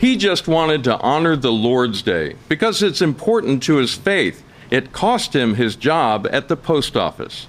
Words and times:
He 0.00 0.16
just 0.16 0.48
wanted 0.48 0.82
to 0.84 0.98
honor 1.00 1.36
the 1.36 1.52
Lord's 1.52 2.00
Day 2.00 2.36
because 2.48 2.82
it's 2.82 3.02
important 3.02 3.62
to 3.64 3.76
his 3.76 3.94
faith. 3.94 4.42
It 4.70 4.92
cost 4.92 5.36
him 5.36 5.56
his 5.56 5.76
job 5.76 6.26
at 6.32 6.48
the 6.48 6.56
post 6.56 6.96
office. 6.96 7.48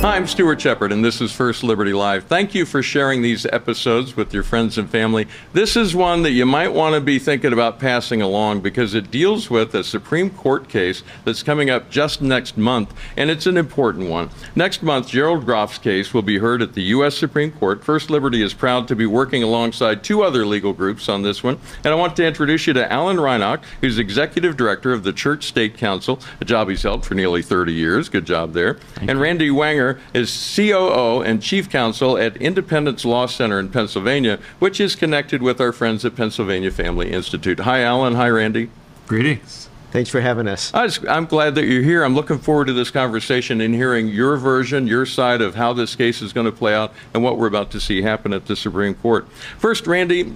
Hi, 0.00 0.14
I'm 0.14 0.28
Stuart 0.28 0.60
Shepard, 0.60 0.92
and 0.92 1.04
this 1.04 1.20
is 1.20 1.32
First 1.32 1.64
Liberty 1.64 1.92
Live. 1.92 2.26
Thank 2.26 2.54
you 2.54 2.64
for 2.64 2.84
sharing 2.84 3.20
these 3.20 3.44
episodes 3.46 4.16
with 4.16 4.32
your 4.32 4.44
friends 4.44 4.78
and 4.78 4.88
family. 4.88 5.26
This 5.52 5.76
is 5.76 5.92
one 5.92 6.22
that 6.22 6.30
you 6.30 6.46
might 6.46 6.72
want 6.72 6.94
to 6.94 7.00
be 7.00 7.18
thinking 7.18 7.52
about 7.52 7.80
passing 7.80 8.22
along 8.22 8.60
because 8.60 8.94
it 8.94 9.10
deals 9.10 9.50
with 9.50 9.74
a 9.74 9.82
Supreme 9.82 10.30
Court 10.30 10.68
case 10.68 11.02
that's 11.24 11.42
coming 11.42 11.68
up 11.68 11.90
just 11.90 12.22
next 12.22 12.56
month, 12.56 12.94
and 13.16 13.28
it's 13.28 13.46
an 13.46 13.56
important 13.56 14.08
one. 14.08 14.30
Next 14.54 14.84
month, 14.84 15.08
Gerald 15.08 15.44
Groff's 15.44 15.78
case 15.78 16.14
will 16.14 16.22
be 16.22 16.38
heard 16.38 16.62
at 16.62 16.74
the 16.74 16.82
U.S. 16.82 17.18
Supreme 17.18 17.50
Court. 17.50 17.82
First 17.82 18.08
Liberty 18.08 18.40
is 18.40 18.54
proud 18.54 18.86
to 18.86 18.94
be 18.94 19.04
working 19.04 19.42
alongside 19.42 20.04
two 20.04 20.22
other 20.22 20.46
legal 20.46 20.72
groups 20.72 21.08
on 21.08 21.22
this 21.22 21.42
one, 21.42 21.58
and 21.82 21.92
I 21.92 21.96
want 21.96 22.14
to 22.16 22.24
introduce 22.24 22.68
you 22.68 22.72
to 22.74 22.92
Alan 22.92 23.16
Reinach, 23.16 23.64
who's 23.80 23.98
Executive 23.98 24.56
Director 24.56 24.92
of 24.92 25.02
the 25.02 25.12
Church 25.12 25.46
State 25.46 25.76
Council, 25.76 26.20
a 26.40 26.44
job 26.44 26.68
he's 26.68 26.84
held 26.84 27.04
for 27.04 27.14
nearly 27.14 27.42
30 27.42 27.72
years. 27.72 28.08
Good 28.08 28.26
job 28.26 28.52
there. 28.52 28.74
Thank 28.74 29.10
and 29.10 29.18
you. 29.18 29.24
Randy 29.24 29.50
Wenger 29.50 29.87
is 30.12 30.54
COO 30.56 31.22
and 31.22 31.42
Chief 31.42 31.70
Counsel 31.70 32.18
at 32.18 32.36
Independence 32.36 33.04
Law 33.04 33.26
Center 33.26 33.60
in 33.60 33.70
Pennsylvania, 33.70 34.38
which 34.58 34.80
is 34.80 34.94
connected 34.94 35.42
with 35.42 35.60
our 35.60 35.72
friends 35.72 36.04
at 36.04 36.16
Pennsylvania 36.16 36.70
Family 36.70 37.12
Institute. 37.12 37.60
Hi, 37.60 37.82
Alan. 37.82 38.14
Hi, 38.16 38.28
Randy. 38.28 38.70
Greetings. 39.06 39.68
Thanks 39.90 40.10
for 40.10 40.20
having 40.20 40.46
us. 40.46 40.72
I 40.74 40.82
was, 40.82 41.02
I'm 41.06 41.24
glad 41.24 41.54
that 41.54 41.64
you're 41.64 41.82
here. 41.82 42.04
I'm 42.04 42.14
looking 42.14 42.38
forward 42.38 42.66
to 42.66 42.74
this 42.74 42.90
conversation 42.90 43.62
and 43.62 43.74
hearing 43.74 44.08
your 44.08 44.36
version, 44.36 44.86
your 44.86 45.06
side 45.06 45.40
of 45.40 45.54
how 45.54 45.72
this 45.72 45.96
case 45.96 46.20
is 46.20 46.34
going 46.34 46.44
to 46.44 46.52
play 46.52 46.74
out 46.74 46.92
and 47.14 47.24
what 47.24 47.38
we're 47.38 47.46
about 47.46 47.70
to 47.70 47.80
see 47.80 48.02
happen 48.02 48.34
at 48.34 48.46
the 48.46 48.54
Supreme 48.54 48.94
Court. 48.94 49.26
First, 49.58 49.86
Randy, 49.86 50.34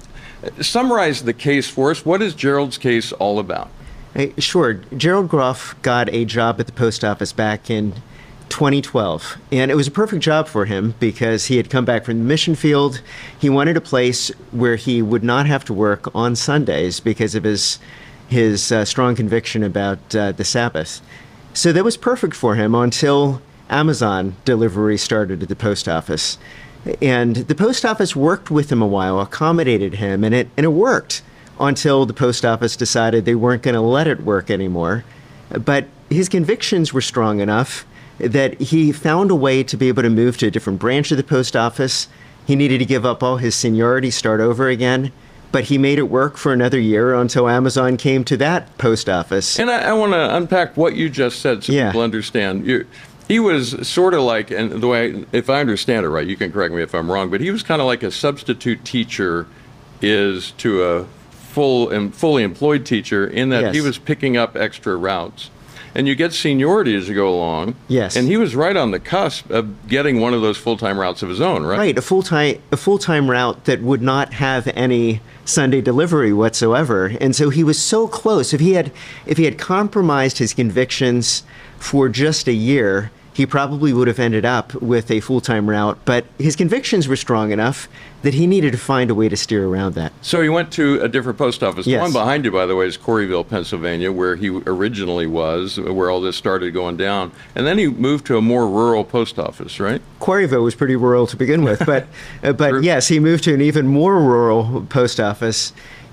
summarize 0.62 1.24
the 1.24 1.34
case 1.34 1.68
for 1.68 1.90
us. 1.90 2.04
What 2.06 2.22
is 2.22 2.34
Gerald's 2.34 2.78
case 2.78 3.12
all 3.12 3.38
about? 3.38 3.68
Hey, 4.14 4.32
sure. 4.38 4.74
Gerald 4.96 5.28
Groff 5.28 5.74
got 5.82 6.08
a 6.12 6.24
job 6.24 6.58
at 6.58 6.66
the 6.66 6.72
post 6.72 7.04
office 7.04 7.32
back 7.32 7.68
in 7.68 7.94
2012, 8.48 9.36
and 9.50 9.70
it 9.70 9.74
was 9.74 9.86
a 9.86 9.90
perfect 9.90 10.22
job 10.22 10.48
for 10.48 10.64
him 10.64 10.94
because 11.00 11.46
he 11.46 11.56
had 11.56 11.70
come 11.70 11.84
back 11.84 12.04
from 12.04 12.18
the 12.18 12.24
mission 12.24 12.54
field. 12.54 13.00
He 13.38 13.50
wanted 13.50 13.76
a 13.76 13.80
place 13.80 14.28
where 14.50 14.76
he 14.76 15.02
would 15.02 15.24
not 15.24 15.46
have 15.46 15.64
to 15.66 15.74
work 15.74 16.14
on 16.14 16.36
Sundays 16.36 17.00
because 17.00 17.34
of 17.34 17.44
his 17.44 17.78
his 18.28 18.72
uh, 18.72 18.84
strong 18.84 19.14
conviction 19.14 19.62
about 19.62 20.14
uh, 20.14 20.32
the 20.32 20.44
Sabbath. 20.44 21.02
So 21.52 21.70
that 21.72 21.84
was 21.84 21.98
perfect 21.98 22.34
for 22.34 22.54
him 22.54 22.74
until 22.74 23.42
Amazon 23.68 24.36
delivery 24.46 24.96
started 24.96 25.42
at 25.42 25.48
the 25.50 25.56
post 25.56 25.86
office. 25.86 26.38
And 27.02 27.36
the 27.36 27.54
post 27.54 27.84
office 27.84 28.16
worked 28.16 28.50
with 28.50 28.72
him 28.72 28.80
a 28.80 28.86
while, 28.86 29.20
accommodated 29.20 29.94
him, 29.94 30.24
and 30.24 30.34
it 30.34 30.48
and 30.56 30.64
it 30.64 30.70
worked 30.70 31.22
until 31.60 32.06
the 32.06 32.14
post 32.14 32.44
office 32.44 32.76
decided 32.76 33.24
they 33.24 33.34
weren't 33.34 33.62
going 33.62 33.74
to 33.74 33.80
let 33.80 34.06
it 34.06 34.22
work 34.22 34.50
anymore. 34.50 35.04
But 35.50 35.86
his 36.10 36.28
convictions 36.28 36.92
were 36.92 37.00
strong 37.00 37.40
enough 37.40 37.86
that 38.18 38.60
he 38.60 38.92
found 38.92 39.30
a 39.30 39.34
way 39.34 39.62
to 39.64 39.76
be 39.76 39.88
able 39.88 40.02
to 40.02 40.10
move 40.10 40.36
to 40.38 40.46
a 40.46 40.50
different 40.50 40.78
branch 40.78 41.10
of 41.10 41.16
the 41.16 41.24
post 41.24 41.56
office. 41.56 42.08
He 42.46 42.56
needed 42.56 42.78
to 42.78 42.84
give 42.84 43.06
up 43.06 43.22
all 43.22 43.36
his 43.38 43.54
seniority, 43.54 44.10
start 44.10 44.40
over 44.40 44.68
again. 44.68 45.12
But 45.52 45.64
he 45.64 45.76
made 45.76 45.98
it 45.98 46.04
work 46.04 46.38
for 46.38 46.52
another 46.52 46.80
year 46.80 47.14
until 47.14 47.46
Amazon 47.48 47.98
came 47.98 48.24
to 48.24 48.38
that 48.38 48.78
post 48.78 49.08
office. 49.08 49.58
And 49.58 49.70
I, 49.70 49.90
I 49.90 49.92
want 49.92 50.12
to 50.12 50.34
unpack 50.34 50.78
what 50.78 50.96
you 50.96 51.10
just 51.10 51.40
said 51.40 51.62
so 51.64 51.72
Yeah. 51.72 51.90
people 51.90 52.00
understand. 52.00 52.66
You, 52.66 52.86
he 53.28 53.38
was 53.38 53.86
sort 53.86 54.14
of 54.14 54.22
like, 54.22 54.50
and 54.50 54.72
the 54.80 54.86
way, 54.88 55.26
if 55.30 55.50
I 55.50 55.60
understand 55.60 56.06
it 56.06 56.08
right, 56.08 56.26
you 56.26 56.36
can 56.36 56.50
correct 56.52 56.72
me 56.72 56.82
if 56.82 56.94
I'm 56.94 57.10
wrong, 57.10 57.30
but 57.30 57.42
he 57.42 57.50
was 57.50 57.62
kind 57.62 57.82
of 57.82 57.86
like 57.86 58.02
a 58.02 58.10
substitute 58.10 58.82
teacher 58.84 59.46
is 60.00 60.52
to 60.52 60.82
a 60.84 61.04
full 61.30 61.90
and 61.90 62.14
fully 62.14 62.42
employed 62.42 62.86
teacher 62.86 63.26
in 63.26 63.50
that 63.50 63.74
he 63.74 63.80
was 63.82 63.98
picking 63.98 64.36
up 64.38 64.56
extra 64.56 64.96
routes. 64.96 65.50
And 65.94 66.08
you 66.08 66.14
get 66.14 66.32
seniority 66.32 66.94
as 66.96 67.08
you 67.08 67.14
go 67.14 67.28
along. 67.28 67.74
Yes. 67.88 68.16
And 68.16 68.26
he 68.26 68.36
was 68.36 68.56
right 68.56 68.76
on 68.76 68.90
the 68.90 69.00
cusp 69.00 69.50
of 69.50 69.88
getting 69.88 70.20
one 70.20 70.34
of 70.34 70.40
those 70.40 70.56
full 70.56 70.76
time 70.76 70.98
routes 70.98 71.22
of 71.22 71.28
his 71.28 71.40
own, 71.40 71.64
right? 71.64 71.78
Right, 71.78 71.98
a 71.98 72.02
full 72.02 72.22
time 72.22 72.60
a 72.70 72.76
full 72.76 72.98
time 72.98 73.30
route 73.30 73.64
that 73.64 73.82
would 73.82 74.02
not 74.02 74.34
have 74.34 74.66
any 74.68 75.20
Sunday 75.44 75.80
delivery 75.80 76.32
whatsoever. 76.32 77.12
And 77.20 77.34
so 77.36 77.50
he 77.50 77.64
was 77.64 77.80
so 77.80 78.08
close. 78.08 78.52
If 78.52 78.60
he 78.60 78.72
had 78.72 78.92
if 79.26 79.38
he 79.38 79.44
had 79.44 79.58
compromised 79.58 80.38
his 80.38 80.54
convictions 80.54 81.42
for 81.78 82.08
just 82.08 82.48
a 82.48 82.52
year, 82.52 83.10
he 83.34 83.46
probably 83.46 83.92
would 83.92 84.08
have 84.08 84.18
ended 84.18 84.44
up 84.44 84.74
with 84.74 85.10
a 85.10 85.20
full 85.20 85.40
time 85.40 85.68
route. 85.68 85.98
But 86.04 86.26
his 86.38 86.56
convictions 86.56 87.08
were 87.08 87.16
strong 87.16 87.50
enough 87.50 87.88
that 88.22 88.34
he 88.34 88.46
needed 88.46 88.72
to 88.72 88.78
find 88.78 89.10
a 89.10 89.14
way 89.14 89.28
to 89.28 89.36
steer 89.36 89.66
around 89.66 89.94
that. 89.94 90.12
So 90.20 90.42
he 90.42 90.48
went 90.48 90.72
to 90.74 91.00
a 91.00 91.08
different 91.08 91.38
post 91.38 91.62
office. 91.62 91.86
Yes. 91.86 91.98
The 91.98 92.02
one 92.02 92.12
behind 92.12 92.44
you, 92.44 92.52
by 92.52 92.66
the 92.66 92.76
way, 92.76 92.86
is 92.86 92.96
Quarryville, 92.96 93.48
Pennsylvania, 93.48 94.12
where 94.12 94.36
he 94.36 94.48
originally 94.48 95.26
was, 95.26 95.80
where 95.80 96.10
all 96.10 96.20
this 96.20 96.36
started 96.36 96.72
going 96.72 96.96
down. 96.96 97.32
And 97.54 97.66
then 97.66 97.78
he 97.78 97.88
moved 97.88 98.26
to 98.26 98.36
a 98.36 98.42
more 98.42 98.68
rural 98.68 99.04
post 99.04 99.38
office, 99.38 99.80
right? 99.80 100.00
Quarryville 100.20 100.62
was 100.62 100.74
pretty 100.74 100.96
rural 100.96 101.26
to 101.26 101.36
begin 101.36 101.64
with, 101.64 101.84
but 101.84 102.06
uh, 102.42 102.52
but 102.52 102.82
yes, 102.82 103.08
he 103.08 103.18
moved 103.18 103.44
to 103.44 103.54
an 103.54 103.60
even 103.60 103.86
more 103.86 104.20
rural 104.20 104.86
post 104.88 105.18
office 105.18 105.72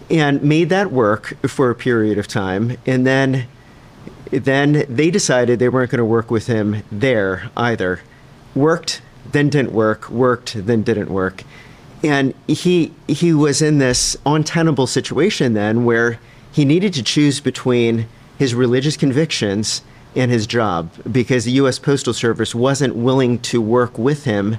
and 0.09 0.41
made 0.41 0.69
that 0.69 0.91
work 0.91 1.35
for 1.47 1.69
a 1.69 1.75
period 1.75 2.18
of 2.18 2.28
time, 2.28 2.78
and 2.88 3.06
then 3.06 3.47
then 4.31 4.85
they 4.88 5.12
decided 5.12 5.59
they 5.59 5.69
weren't 5.69 5.91
going 5.91 6.00
to 6.00 6.06
work 6.06 6.29
with 6.29 6.47
him 6.47 6.84
there 6.91 7.50
either. 7.57 8.01
Worked, 8.56 9.01
then 9.31 9.50
didn't 9.50 9.72
work. 9.72 10.09
Worked, 10.09 10.66
then 10.66 10.84
didn't 10.84 11.09
work, 11.09 11.44
and 12.03 12.34
he 12.47 12.94
he 13.07 13.34
was 13.34 13.62
in 13.62 13.78
this 13.78 14.17
untenable 14.25 14.88
situation 14.88 15.53
then 15.53 15.85
where 15.85 16.19
he 16.51 16.66
needed 16.66 16.94
to 16.94 17.03
choose 17.03 17.40
between 17.40 18.07
his 18.38 18.56
religious 18.56 18.97
convictions 18.97 19.81
and 20.16 20.31
his 20.31 20.47
job 20.47 20.91
because 21.11 21.46
the 21.46 21.51
U.S. 21.51 21.78
Postal 21.78 22.13
Service 22.13 22.56
wasn't 22.56 22.96
willing 22.96 23.40
to 23.40 23.61
work 23.61 23.97
with 23.97 24.23
him 24.23 24.57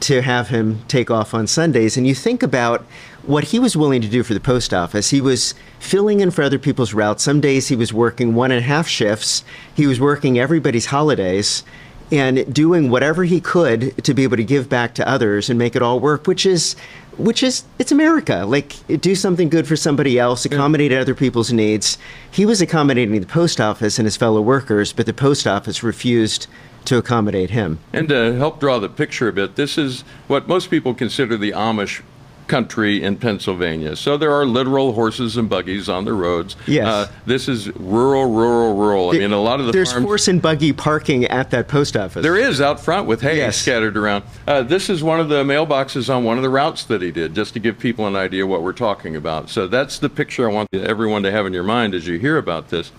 to 0.00 0.22
have 0.22 0.48
him 0.48 0.82
take 0.88 1.10
off 1.10 1.34
on 1.34 1.46
Sundays. 1.46 1.96
And 1.96 2.06
you 2.06 2.14
think 2.14 2.42
about 2.42 2.84
what 3.22 3.44
he 3.44 3.58
was 3.58 3.76
willing 3.76 4.02
to 4.02 4.08
do 4.08 4.22
for 4.22 4.34
the 4.34 4.40
post 4.40 4.72
office. 4.72 5.10
He 5.10 5.20
was 5.20 5.54
filling 5.78 6.20
in 6.20 6.30
for 6.30 6.42
other 6.42 6.58
people's 6.58 6.94
routes. 6.94 7.24
Some 7.24 7.40
days 7.40 7.68
he 7.68 7.76
was 7.76 7.92
working 7.92 8.34
one 8.34 8.50
and 8.50 8.60
a 8.60 8.66
half 8.66 8.86
shifts, 8.86 9.44
he 9.74 9.86
was 9.86 10.00
working 10.00 10.38
everybody's 10.38 10.86
holidays. 10.86 11.64
And 12.12 12.54
doing 12.54 12.88
whatever 12.88 13.24
he 13.24 13.40
could 13.40 14.04
to 14.04 14.14
be 14.14 14.22
able 14.22 14.36
to 14.36 14.44
give 14.44 14.68
back 14.68 14.94
to 14.94 15.08
others 15.08 15.50
and 15.50 15.58
make 15.58 15.74
it 15.74 15.82
all 15.82 15.98
work, 15.98 16.28
which 16.28 16.46
is, 16.46 16.76
which 17.16 17.42
is, 17.42 17.64
it's 17.80 17.90
America. 17.90 18.44
Like, 18.46 18.76
do 19.00 19.16
something 19.16 19.48
good 19.48 19.66
for 19.66 19.74
somebody 19.74 20.16
else, 20.16 20.44
accommodate 20.44 20.92
other 20.92 21.16
people's 21.16 21.52
needs. 21.52 21.98
He 22.30 22.46
was 22.46 22.60
accommodating 22.60 23.20
the 23.20 23.26
post 23.26 23.60
office 23.60 23.98
and 23.98 24.06
his 24.06 24.16
fellow 24.16 24.40
workers, 24.40 24.92
but 24.92 25.06
the 25.06 25.12
post 25.12 25.48
office 25.48 25.82
refused 25.82 26.46
to 26.86 26.96
accommodate 26.98 27.50
him. 27.50 27.78
And 27.92 28.08
to 28.08 28.34
help 28.34 28.60
draw 28.60 28.78
the 28.78 28.88
picture 28.88 29.28
a 29.28 29.32
bit, 29.32 29.56
this 29.56 29.76
is 29.76 30.02
what 30.26 30.48
most 30.48 30.70
people 30.70 30.94
consider 30.94 31.36
the 31.36 31.52
Amish 31.52 32.02
country 32.46 33.02
in 33.02 33.16
Pennsylvania. 33.16 33.96
So 33.96 34.16
there 34.16 34.32
are 34.32 34.46
literal 34.46 34.92
horses 34.92 35.36
and 35.36 35.48
buggies 35.48 35.88
on 35.88 36.04
the 36.04 36.12
roads. 36.12 36.56
Yes. 36.66 36.86
Uh, 36.86 37.12
this 37.26 37.48
is 37.48 37.68
rural, 37.76 38.30
rural, 38.30 38.74
rural. 38.76 39.10
I 39.10 39.18
mean, 39.18 39.32
a 39.32 39.40
lot 39.40 39.60
of 39.60 39.66
the 39.66 39.72
There's 39.72 39.92
farms. 39.92 40.06
horse 40.06 40.28
and 40.28 40.40
buggy 40.40 40.72
parking 40.72 41.24
at 41.26 41.50
that 41.50 41.68
post 41.68 41.96
office. 41.96 42.22
There 42.22 42.36
is 42.36 42.60
out 42.60 42.80
front 42.80 43.06
with 43.06 43.20
hay 43.20 43.38
Yes. 43.38 43.56
scattered 43.56 43.96
around. 43.96 44.24
Uh, 44.46 44.62
this 44.62 44.88
is 44.88 45.02
one 45.02 45.20
of 45.20 45.28
the 45.28 45.44
mailboxes 45.44 46.14
on 46.14 46.24
one 46.24 46.36
of 46.36 46.42
the 46.42 46.48
routes 46.50 46.84
that 46.84 47.02
he 47.02 47.10
did, 47.10 47.34
just 47.34 47.52
to 47.54 47.58
give 47.60 47.78
people 47.78 48.06
an 48.06 48.16
idea 48.16 48.46
what 48.46 48.62
we're 48.62 48.72
talking 48.72 49.16
about. 49.16 49.50
So 49.50 49.66
that's 49.66 49.98
the 49.98 50.08
picture 50.08 50.48
I 50.48 50.52
want 50.52 50.68
everyone 50.72 51.22
to 51.24 51.30
have 51.30 51.46
in 51.46 51.52
your 51.52 51.62
mind 51.64 51.94
as 51.94 52.06
you 52.06 52.18
hear 52.18 52.36
about 52.38 52.68
this. 52.70 52.92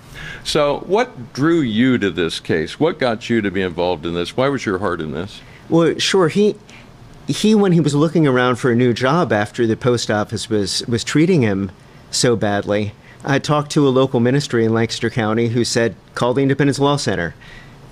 So, 0.44 0.79
what 0.88 1.34
drew 1.34 1.59
you 1.59 1.97
to 2.00 2.09
this 2.09 2.40
case? 2.40 2.79
What 2.79 2.97
got 3.00 3.29
you 3.29 3.41
to 3.41 3.52
be 3.52 3.62
involved 3.62 4.06
in 4.06 4.14
this? 4.14 4.35
Why 4.35 4.50
was 4.50 4.66
your 4.66 4.79
heart 4.79 5.00
in 5.00 5.12
this? 5.12 5.41
Well, 5.69 5.97
sure. 6.00 6.28
He 6.29 6.56
he 7.27 7.53
when 7.53 7.73
he 7.73 7.79
was 7.79 7.93
looking 7.93 8.25
around 8.25 8.55
for 8.55 8.71
a 8.71 8.75
new 8.75 8.93
job 8.93 9.31
after 9.31 9.67
the 9.67 9.77
post 9.77 10.09
office 10.09 10.49
was 10.49 10.85
was 10.87 11.03
treating 11.03 11.41
him 11.41 11.72
so 12.09 12.35
badly, 12.35 12.93
I 13.23 13.40
talked 13.40 13.72
to 13.72 13.87
a 13.87 13.90
local 13.90 14.19
ministry 14.19 14.66
in 14.66 14.73
Lancaster 14.73 15.09
County 15.09 15.49
who 15.49 15.63
said 15.63 15.96
call 16.16 16.34
the 16.34 16.41
Independence 16.41 16.79
Law 16.79 16.96
Center. 16.97 17.35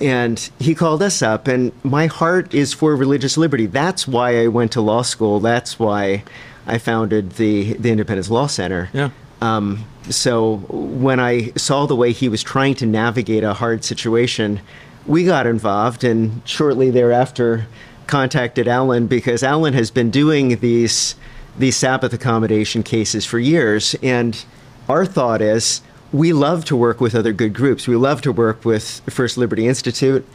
And 0.01 0.37
he 0.59 0.75
called 0.75 1.01
us 1.01 1.21
up, 1.21 1.47
and 1.47 1.71
my 1.81 2.07
heart 2.07 2.53
is 2.53 2.73
for 2.73 2.93
religious 2.97 3.37
liberty. 3.37 3.65
That's 3.65 4.05
why 4.05 4.43
I 4.43 4.47
went 4.47 4.73
to 4.73 4.81
law 4.81 5.03
school. 5.03 5.39
That's 5.39 5.79
why 5.79 6.25
I 6.67 6.79
founded 6.79 7.33
the, 7.33 7.73
the 7.75 7.91
Independence 7.91 8.29
Law 8.29 8.47
Center. 8.47 8.89
Yeah. 8.91 9.11
Um, 9.41 9.85
so 10.09 10.57
when 10.67 11.21
I 11.21 11.51
saw 11.55 11.85
the 11.85 11.95
way 11.95 12.11
he 12.11 12.27
was 12.27 12.43
trying 12.43 12.75
to 12.75 12.85
navigate 12.85 13.45
a 13.45 13.53
hard 13.53 13.85
situation, 13.85 14.59
we 15.05 15.23
got 15.23 15.47
involved, 15.47 16.03
and 16.03 16.41
shortly 16.45 16.91
thereafter 16.91 17.67
contacted 18.07 18.67
Alan 18.67 19.07
because 19.07 19.43
Alan 19.43 19.73
has 19.73 19.91
been 19.91 20.09
doing 20.09 20.59
these 20.59 21.15
these 21.57 21.77
Sabbath 21.77 22.11
accommodation 22.11 22.83
cases 22.83 23.25
for 23.25 23.39
years, 23.39 23.95
and 24.03 24.43
our 24.89 25.05
thought 25.05 25.41
is 25.41 25.81
we 26.11 26.33
love 26.33 26.65
to 26.65 26.75
work 26.75 26.99
with 26.99 27.15
other 27.15 27.33
good 27.33 27.53
groups. 27.53 27.87
We 27.87 27.95
love 27.95 28.21
to 28.23 28.31
work 28.31 28.65
with 28.65 29.01
First 29.09 29.37
Liberty 29.37 29.67
Institute. 29.67 30.27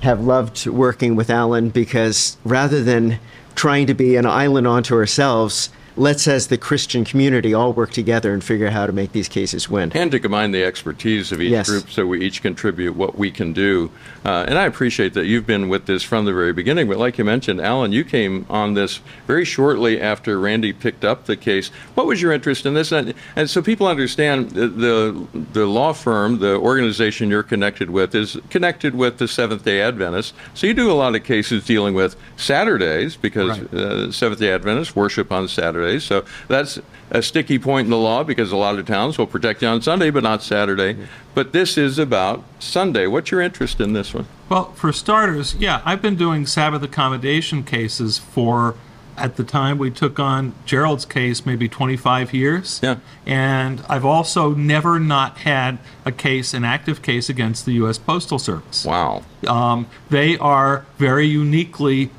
Have 0.00 0.20
loved 0.20 0.66
working 0.66 1.16
with 1.16 1.30
Alan 1.30 1.70
because 1.70 2.36
rather 2.44 2.82
than 2.82 3.18
trying 3.54 3.86
to 3.86 3.94
be 3.94 4.16
an 4.16 4.26
island 4.26 4.66
unto 4.66 4.94
ourselves. 4.94 5.70
Let's, 5.98 6.28
as 6.28 6.48
the 6.48 6.58
Christian 6.58 7.04
community, 7.04 7.54
all 7.54 7.72
work 7.72 7.90
together 7.90 8.34
and 8.34 8.44
figure 8.44 8.66
out 8.66 8.72
how 8.74 8.86
to 8.86 8.92
make 8.92 9.12
these 9.12 9.28
cases 9.28 9.70
win. 9.70 9.92
And 9.94 10.10
to 10.10 10.20
combine 10.20 10.50
the 10.50 10.62
expertise 10.62 11.32
of 11.32 11.40
each 11.40 11.50
Yes. 11.50 11.68
group 11.70 11.90
so 11.90 12.06
we 12.06 12.20
each 12.20 12.42
contribute 12.42 12.94
what 12.94 13.16
we 13.18 13.30
can 13.30 13.52
do. 13.54 13.90
Uh, 14.24 14.44
and 14.46 14.58
I 14.58 14.66
appreciate 14.66 15.14
that 15.14 15.24
you've 15.26 15.46
been 15.46 15.68
with 15.70 15.86
this 15.86 16.02
from 16.02 16.26
the 16.26 16.32
very 16.34 16.52
beginning. 16.52 16.88
But 16.88 16.98
like 16.98 17.16
you 17.16 17.24
mentioned, 17.24 17.60
Alan, 17.60 17.92
you 17.92 18.04
came 18.04 18.44
on 18.50 18.74
this 18.74 19.00
very 19.26 19.44
shortly 19.44 20.00
after 20.00 20.38
Randy 20.38 20.72
picked 20.74 21.04
up 21.04 21.24
the 21.26 21.36
case. 21.36 21.68
What 21.94 22.06
was 22.06 22.20
your 22.20 22.32
interest 22.32 22.66
in 22.66 22.74
this? 22.74 22.92
And, 22.92 23.14
and 23.34 23.48
so 23.48 23.62
people 23.62 23.86
understand 23.86 24.50
the, 24.50 24.68
the, 24.68 25.26
the 25.52 25.66
law 25.66 25.92
firm, 25.94 26.40
the 26.40 26.56
organization 26.56 27.30
you're 27.30 27.42
connected 27.42 27.88
with, 27.88 28.14
is 28.14 28.36
connected 28.50 28.94
with 28.94 29.16
the 29.18 29.28
Seventh 29.28 29.64
day 29.64 29.80
Adventists. 29.80 30.34
So 30.54 30.66
you 30.66 30.74
do 30.74 30.90
a 30.90 30.94
lot 30.94 31.14
of 31.14 31.24
cases 31.24 31.64
dealing 31.64 31.94
with 31.94 32.16
Saturdays 32.36 33.16
because 33.16 33.58
Right. 33.60 33.74
uh, 33.74 34.12
Seventh 34.12 34.40
day 34.40 34.52
Adventists 34.52 34.94
worship 34.96 35.30
on 35.32 35.48
Saturdays. 35.86 36.04
So 36.04 36.24
that's 36.48 36.80
a 37.10 37.22
sticky 37.22 37.58
point 37.58 37.86
in 37.86 37.90
the 37.90 37.96
law 37.96 38.24
because 38.24 38.52
a 38.52 38.56
lot 38.56 38.78
of 38.78 38.86
towns 38.86 39.18
will 39.18 39.26
protect 39.26 39.62
you 39.62 39.68
on 39.68 39.82
Sunday, 39.82 40.10
but 40.10 40.22
not 40.22 40.42
Saturday. 40.42 40.96
But 41.34 41.52
this 41.52 41.78
is 41.78 41.98
about 41.98 42.42
Sunday. 42.58 43.06
What's 43.06 43.30
your 43.30 43.40
interest 43.40 43.80
in 43.80 43.92
this 43.92 44.12
one? 44.12 44.26
Well, 44.48 44.72
for 44.72 44.92
starters, 44.92 45.54
yeah, 45.56 45.82
I've 45.84 46.02
been 46.02 46.16
doing 46.16 46.46
Sabbath 46.46 46.82
accommodation 46.82 47.62
cases 47.62 48.18
for, 48.18 48.74
at 49.16 49.36
the 49.36 49.44
time 49.44 49.78
we 49.78 49.90
took 49.90 50.18
on 50.18 50.54
Gerald's 50.64 51.04
case, 51.04 51.46
maybe 51.46 51.68
25 51.68 52.34
years. 52.34 52.80
Yeah. 52.82 52.96
And 53.24 53.82
I've 53.88 54.04
also 54.04 54.54
never 54.54 54.98
not 54.98 55.38
had 55.38 55.78
a 56.04 56.12
case, 56.12 56.54
an 56.54 56.64
active 56.64 57.02
case 57.02 57.28
against 57.28 57.66
the 57.66 57.72
U.S. 57.74 57.98
Postal 57.98 58.38
Service. 58.38 58.84
Wow. 58.84 59.22
Um, 59.46 59.86
they 60.10 60.36
are 60.38 60.86
very 60.98 61.26
uniquely 61.26 62.10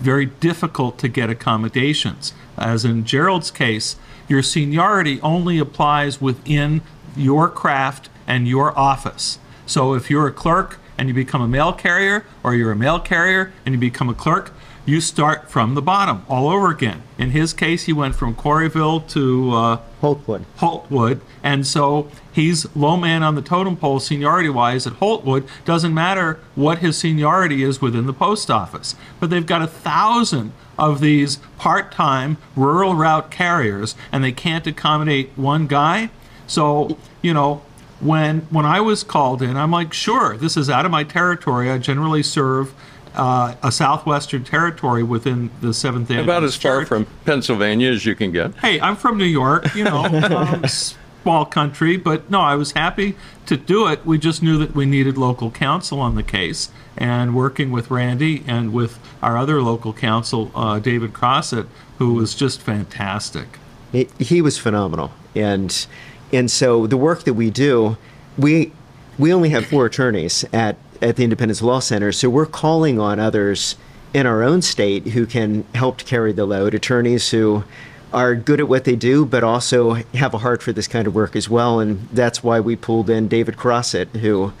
very 0.00 0.26
difficult 0.26 0.98
to 0.98 1.08
get 1.08 1.30
accommodations. 1.30 2.34
As 2.56 2.84
in 2.84 3.04
Gerald's 3.04 3.50
case, 3.50 3.96
your 4.28 4.42
seniority 4.42 5.20
only 5.22 5.58
applies 5.58 6.20
within 6.20 6.82
your 7.16 7.48
craft 7.48 8.08
and 8.26 8.46
your 8.46 8.78
office. 8.78 9.38
So 9.66 9.94
if 9.94 10.10
you're 10.10 10.26
a 10.26 10.32
clerk 10.32 10.78
and 10.96 11.08
you 11.08 11.14
become 11.14 11.40
a 11.40 11.48
mail 11.48 11.72
carrier, 11.72 12.24
or 12.42 12.54
you're 12.54 12.72
a 12.72 12.76
mail 12.76 13.00
carrier 13.00 13.52
and 13.64 13.74
you 13.74 13.80
become 13.80 14.08
a 14.08 14.14
clerk, 14.14 14.52
you 14.88 15.02
start 15.02 15.50
from 15.50 15.74
the 15.74 15.82
bottom 15.82 16.24
all 16.30 16.48
over 16.48 16.70
again. 16.70 17.02
In 17.18 17.32
his 17.32 17.52
case, 17.52 17.84
he 17.84 17.92
went 17.92 18.14
from 18.14 18.34
Quarryville 18.34 19.06
to 19.10 19.52
uh, 19.52 19.80
Holtwood. 20.00 20.46
Holtwood, 20.56 21.20
and 21.42 21.66
so 21.66 22.10
he's 22.32 22.74
low 22.74 22.96
man 22.96 23.22
on 23.22 23.34
the 23.34 23.42
totem 23.42 23.76
pole 23.76 24.00
seniority 24.00 24.48
wise 24.48 24.86
at 24.86 24.94
Holtwood. 24.94 25.46
Doesn't 25.66 25.92
matter 25.92 26.40
what 26.54 26.78
his 26.78 26.96
seniority 26.96 27.62
is 27.62 27.82
within 27.82 28.06
the 28.06 28.14
post 28.14 28.50
office, 28.50 28.96
but 29.20 29.28
they've 29.28 29.44
got 29.44 29.60
a 29.60 29.66
thousand 29.66 30.52
of 30.78 31.00
these 31.00 31.36
part 31.58 31.92
time 31.92 32.38
rural 32.56 32.94
route 32.94 33.30
carriers, 33.30 33.94
and 34.10 34.24
they 34.24 34.32
can't 34.32 34.66
accommodate 34.66 35.32
one 35.36 35.66
guy. 35.66 36.08
So 36.46 36.96
you 37.20 37.34
know. 37.34 37.62
When 38.00 38.42
when 38.50 38.64
I 38.64 38.80
was 38.80 39.02
called 39.02 39.42
in, 39.42 39.56
I'm 39.56 39.72
like, 39.72 39.92
sure, 39.92 40.36
this 40.36 40.56
is 40.56 40.70
out 40.70 40.84
of 40.84 40.92
my 40.92 41.02
territory. 41.02 41.68
I 41.68 41.78
generally 41.78 42.22
serve 42.22 42.72
uh, 43.18 43.54
a 43.62 43.72
southwestern 43.72 44.44
territory 44.44 45.02
within 45.02 45.50
the 45.60 45.74
Seventh 45.74 46.08
Day. 46.08 46.22
About 46.22 46.44
as 46.44 46.56
far 46.56 46.80
Church. 46.80 46.88
from 46.88 47.06
Pennsylvania 47.24 47.90
as 47.90 48.06
you 48.06 48.14
can 48.14 48.32
get. 48.32 48.54
Hey, 48.56 48.80
I'm 48.80 48.96
from 48.96 49.18
New 49.18 49.24
York, 49.24 49.74
you 49.74 49.84
know, 49.84 50.04
um, 50.04 50.64
small 50.66 51.44
country, 51.44 51.96
but 51.96 52.30
no, 52.30 52.40
I 52.40 52.54
was 52.54 52.72
happy 52.72 53.16
to 53.46 53.56
do 53.56 53.88
it. 53.88 54.06
We 54.06 54.18
just 54.18 54.42
knew 54.42 54.56
that 54.58 54.74
we 54.74 54.86
needed 54.86 55.18
local 55.18 55.50
counsel 55.50 56.00
on 56.00 56.14
the 56.14 56.22
case, 56.22 56.70
and 56.96 57.34
working 57.34 57.70
with 57.70 57.90
Randy 57.90 58.44
and 58.46 58.72
with 58.72 58.98
our 59.20 59.36
other 59.36 59.60
local 59.60 59.92
counsel, 59.92 60.50
uh, 60.54 60.78
David 60.78 61.12
Crossett, 61.12 61.66
who 61.98 62.14
was 62.14 62.34
just 62.34 62.62
fantastic. 62.62 63.58
He, 63.92 64.08
he 64.18 64.40
was 64.40 64.58
phenomenal, 64.58 65.10
and 65.34 65.86
and 66.32 66.50
so 66.50 66.86
the 66.86 66.96
work 66.96 67.24
that 67.24 67.34
we 67.34 67.50
do, 67.50 67.96
we 68.36 68.72
we 69.18 69.32
only 69.32 69.50
have 69.50 69.66
four 69.66 69.86
attorneys 69.86 70.44
at 70.52 70.76
at 71.00 71.16
the 71.16 71.24
Independence 71.24 71.62
Law 71.62 71.80
Center, 71.80 72.12
so 72.12 72.28
we're 72.28 72.46
calling 72.46 72.98
on 72.98 73.18
others 73.20 73.76
in 74.14 74.26
our 74.26 74.42
own 74.42 74.62
state 74.62 75.08
who 75.08 75.26
can 75.26 75.64
help 75.74 75.98
to 75.98 76.04
carry 76.04 76.32
the 76.32 76.46
load. 76.46 76.74
Attorneys 76.74 77.30
who 77.30 77.64
are 78.12 78.34
good 78.34 78.58
at 78.58 78.68
what 78.68 78.84
they 78.84 78.96
do, 78.96 79.24
but 79.26 79.44
also 79.44 79.94
have 80.14 80.32
a 80.34 80.38
heart 80.38 80.62
for 80.62 80.72
this 80.72 80.88
kind 80.88 81.06
of 81.06 81.14
work 81.14 81.36
as 81.36 81.48
well, 81.48 81.78
and 81.78 82.08
that's 82.12 82.42
why 82.42 82.58
we 82.58 82.74
pulled 82.74 83.10
in 83.10 83.28
David 83.28 83.56
Crossett, 83.56 84.08
who, 84.16 84.52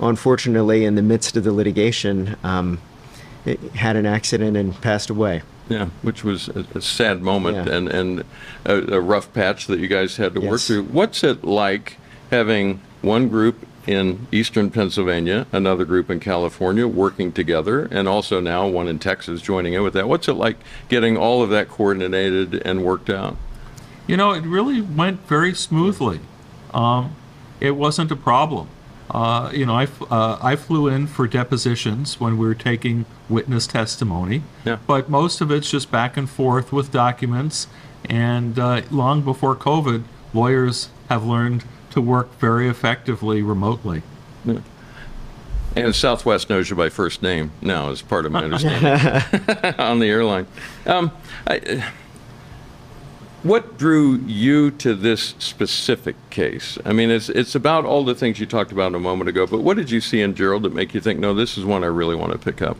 unfortunately, 0.00 0.84
in 0.84 0.94
the 0.94 1.02
midst 1.02 1.36
of 1.36 1.44
the 1.44 1.52
litigation, 1.52 2.36
um, 2.42 2.80
had 3.74 3.96
an 3.96 4.06
accident 4.06 4.56
and 4.56 4.80
passed 4.80 5.10
away. 5.10 5.42
Yeah, 5.68 5.88
which 6.02 6.24
was 6.24 6.48
a, 6.48 6.66
a 6.74 6.80
sad 6.80 7.22
moment 7.22 7.66
Yeah. 7.66 7.74
and, 7.76 7.88
and 7.88 8.24
a, 8.66 8.96
a 8.96 9.00
rough 9.00 9.32
patch 9.32 9.66
that 9.66 9.78
you 9.80 9.86
guys 9.86 10.16
had 10.16 10.34
to 10.34 10.40
work 10.40 10.60
through. 10.60 10.84
What's 10.84 11.24
it 11.24 11.42
like 11.44 11.96
having 12.30 12.80
one 13.00 13.28
group 13.28 13.66
in 13.86 14.26
eastern 14.32 14.70
Pennsylvania, 14.70 15.46
another 15.52 15.84
group 15.84 16.10
in 16.10 16.20
California 16.20 16.86
working 16.88 17.32
together, 17.32 17.86
and 17.90 18.08
also 18.08 18.40
now 18.40 18.66
one 18.66 18.88
in 18.88 18.98
Texas 18.98 19.42
joining 19.42 19.74
in 19.74 19.82
with 19.82 19.94
that? 19.94 20.08
What's 20.08 20.28
it 20.28 20.34
like 20.34 20.56
getting 20.88 21.16
all 21.16 21.42
of 21.42 21.50
that 21.50 21.68
coordinated 21.68 22.54
and 22.66 22.84
worked 22.84 23.10
out? 23.10 23.36
You 24.06 24.16
know, 24.16 24.32
it 24.32 24.44
really 24.44 24.80
went 24.80 25.26
very 25.26 25.54
smoothly. 25.54 26.20
Um, 26.72 27.14
it 27.60 27.72
wasn't 27.72 28.10
a 28.10 28.16
problem. 28.16 28.68
Uh, 29.10 29.50
you 29.52 29.66
know, 29.66 29.74
I, 29.74 29.86
uh, 30.10 30.38
I 30.42 30.56
flew 30.56 30.88
in 30.88 31.06
for 31.06 31.26
depositions 31.28 32.18
when 32.18 32.38
we 32.38 32.46
were 32.46 32.54
taking 32.54 33.04
witness 33.28 33.66
testimony, 33.66 34.42
Yeah. 34.64 34.78
but 34.86 35.08
most 35.08 35.40
of 35.40 35.50
it's 35.50 35.70
just 35.70 35.90
back 35.90 36.16
and 36.16 36.28
forth 36.28 36.72
with 36.72 36.90
documents. 36.90 37.66
And 38.06 38.58
uh, 38.58 38.82
long 38.90 39.22
before 39.22 39.56
COVID, 39.56 40.04
lawyers 40.32 40.88
have 41.08 41.24
learned 41.24 41.64
to 41.94 42.00
work 42.00 42.38
very 42.38 42.68
effectively 42.68 43.42
remotely. 43.42 44.02
And 45.76 45.94
Southwest 45.94 46.48
knows 46.48 46.70
you 46.70 46.76
by 46.76 46.88
first 46.88 47.22
name 47.22 47.50
now, 47.60 47.90
as 47.90 48.02
part 48.02 48.26
of 48.26 48.32
my 48.32 48.44
understanding 48.44 49.74
on 49.78 49.98
the 49.98 50.06
airline. 50.06 50.46
Um, 50.86 51.10
I, 51.46 51.90
what 53.42 53.76
drew 53.76 54.16
you 54.26 54.70
to 54.70 54.94
this 54.94 55.34
specific 55.38 56.16
case? 56.30 56.78
I 56.84 56.92
mean, 56.92 57.10
it's 57.10 57.28
it's 57.28 57.54
about 57.54 57.84
all 57.84 58.04
the 58.04 58.14
things 58.14 58.38
you 58.38 58.46
talked 58.46 58.72
about 58.72 58.94
a 58.94 59.00
moment 59.00 59.28
ago. 59.28 59.46
But 59.46 59.60
what 59.60 59.76
did 59.76 59.90
you 59.90 60.00
see 60.00 60.20
in 60.20 60.34
Gerald 60.34 60.62
that 60.62 60.72
make 60.72 60.94
you 60.94 61.00
think, 61.00 61.18
no, 61.18 61.34
this 61.34 61.58
is 61.58 61.64
one 61.64 61.82
I 61.82 61.88
really 61.88 62.14
want 62.14 62.32
to 62.32 62.38
pick 62.38 62.62
up? 62.62 62.78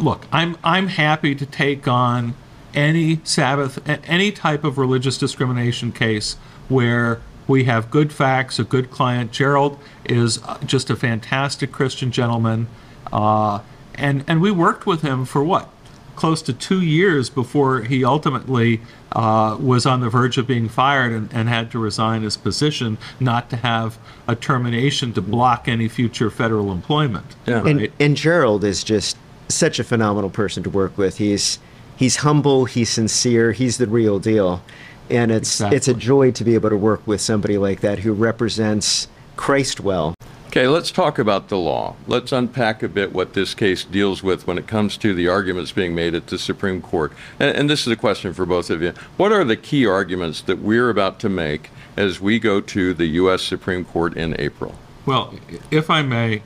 look, 0.00 0.26
I'm 0.32 0.56
I'm 0.64 0.88
happy 0.88 1.34
to 1.34 1.46
take 1.46 1.86
on 1.86 2.34
any 2.74 3.20
Sabbath, 3.24 3.78
any 4.08 4.32
type 4.32 4.64
of 4.64 4.78
religious 4.78 5.18
discrimination 5.18 5.92
case 5.92 6.36
where 6.70 7.20
we 7.46 7.64
have 7.64 7.90
good 7.90 8.12
facts, 8.12 8.58
a 8.58 8.64
good 8.64 8.90
client. 8.90 9.32
Gerald 9.32 9.78
is 10.04 10.42
uh, 10.44 10.58
just 10.64 10.88
a 10.88 10.96
fantastic 10.96 11.72
Christian 11.72 12.10
gentleman, 12.12 12.68
uh, 13.12 13.60
and 13.94 14.24
and 14.26 14.40
we 14.40 14.50
worked 14.50 14.86
with 14.86 15.02
him 15.02 15.24
for 15.24 15.42
what 15.44 15.68
close 16.16 16.42
to 16.42 16.52
two 16.52 16.82
years 16.82 17.30
before 17.30 17.80
he 17.80 18.04
ultimately 18.04 18.78
uh, 19.12 19.56
was 19.58 19.86
on 19.86 20.00
the 20.00 20.10
verge 20.10 20.36
of 20.36 20.46
being 20.46 20.68
fired 20.68 21.10
and, 21.12 21.32
and 21.32 21.48
had 21.48 21.70
to 21.70 21.78
resign 21.78 22.20
his 22.20 22.36
position, 22.36 22.98
not 23.18 23.48
to 23.48 23.56
have 23.56 23.98
a 24.28 24.36
termination 24.36 25.14
to 25.14 25.22
block 25.22 25.66
any 25.66 25.88
future 25.88 26.28
federal 26.30 26.70
employment. 26.70 27.24
Yeah. 27.46 27.66
and, 27.66 27.80
Right. 27.80 27.92
and 27.98 28.16
Gerald 28.18 28.64
is 28.64 28.84
just 28.84 29.16
such 29.48 29.78
a 29.78 29.84
phenomenal 29.84 30.28
person 30.28 30.62
to 30.62 30.68
work 30.70 30.98
with. 30.98 31.16
He's 31.16 31.58
he's 31.96 32.16
humble, 32.16 32.66
he's 32.66 32.90
sincere, 32.90 33.52
he's 33.52 33.78
the 33.78 33.86
real 33.86 34.18
deal, 34.18 34.62
and 35.10 35.30
it's 35.30 35.60
it's 35.60 35.88
a 35.88 35.94
joy 35.94 36.30
to 36.32 36.44
be 36.44 36.54
able 36.54 36.70
to 36.70 36.76
work 36.76 37.06
with 37.06 37.20
somebody 37.20 37.58
like 37.58 37.80
that 37.80 38.00
who 38.00 38.12
represents 38.12 39.08
Christ 39.36 39.80
well. 39.80 40.14
Okay, 40.48 40.66
let's 40.66 40.90
talk 40.90 41.20
about 41.20 41.48
the 41.48 41.56
law. 41.56 41.94
Let's 42.08 42.32
unpack 42.32 42.82
a 42.82 42.88
bit 42.88 43.12
what 43.12 43.34
this 43.34 43.54
case 43.54 43.84
deals 43.84 44.22
with 44.24 44.48
when 44.48 44.58
it 44.58 44.66
comes 44.66 44.96
to 44.96 45.14
the 45.14 45.28
arguments 45.28 45.70
being 45.70 45.94
made 45.94 46.12
at 46.12 46.26
the 46.26 46.38
Supreme 46.38 46.82
Court. 46.82 47.12
And, 47.38 47.56
and 47.56 47.70
this 47.70 47.86
is 47.86 47.92
a 47.92 47.96
question 47.96 48.32
for 48.32 48.44
both 48.44 48.68
of 48.68 48.82
you. 48.82 48.92
What 49.16 49.30
are 49.30 49.44
the 49.44 49.56
key 49.56 49.86
arguments 49.86 50.40
that 50.42 50.58
we're 50.58 50.90
about 50.90 51.20
to 51.20 51.28
make 51.28 51.70
as 51.96 52.20
we 52.20 52.40
go 52.40 52.60
to 52.62 52.92
the 52.94 53.06
U.S. 53.06 53.42
Supreme 53.42 53.84
Court 53.84 54.16
in 54.16 54.34
April? 54.40 54.74
Well, 55.06 55.34
if 55.70 55.88
I 55.88 56.02
may, 56.02 56.42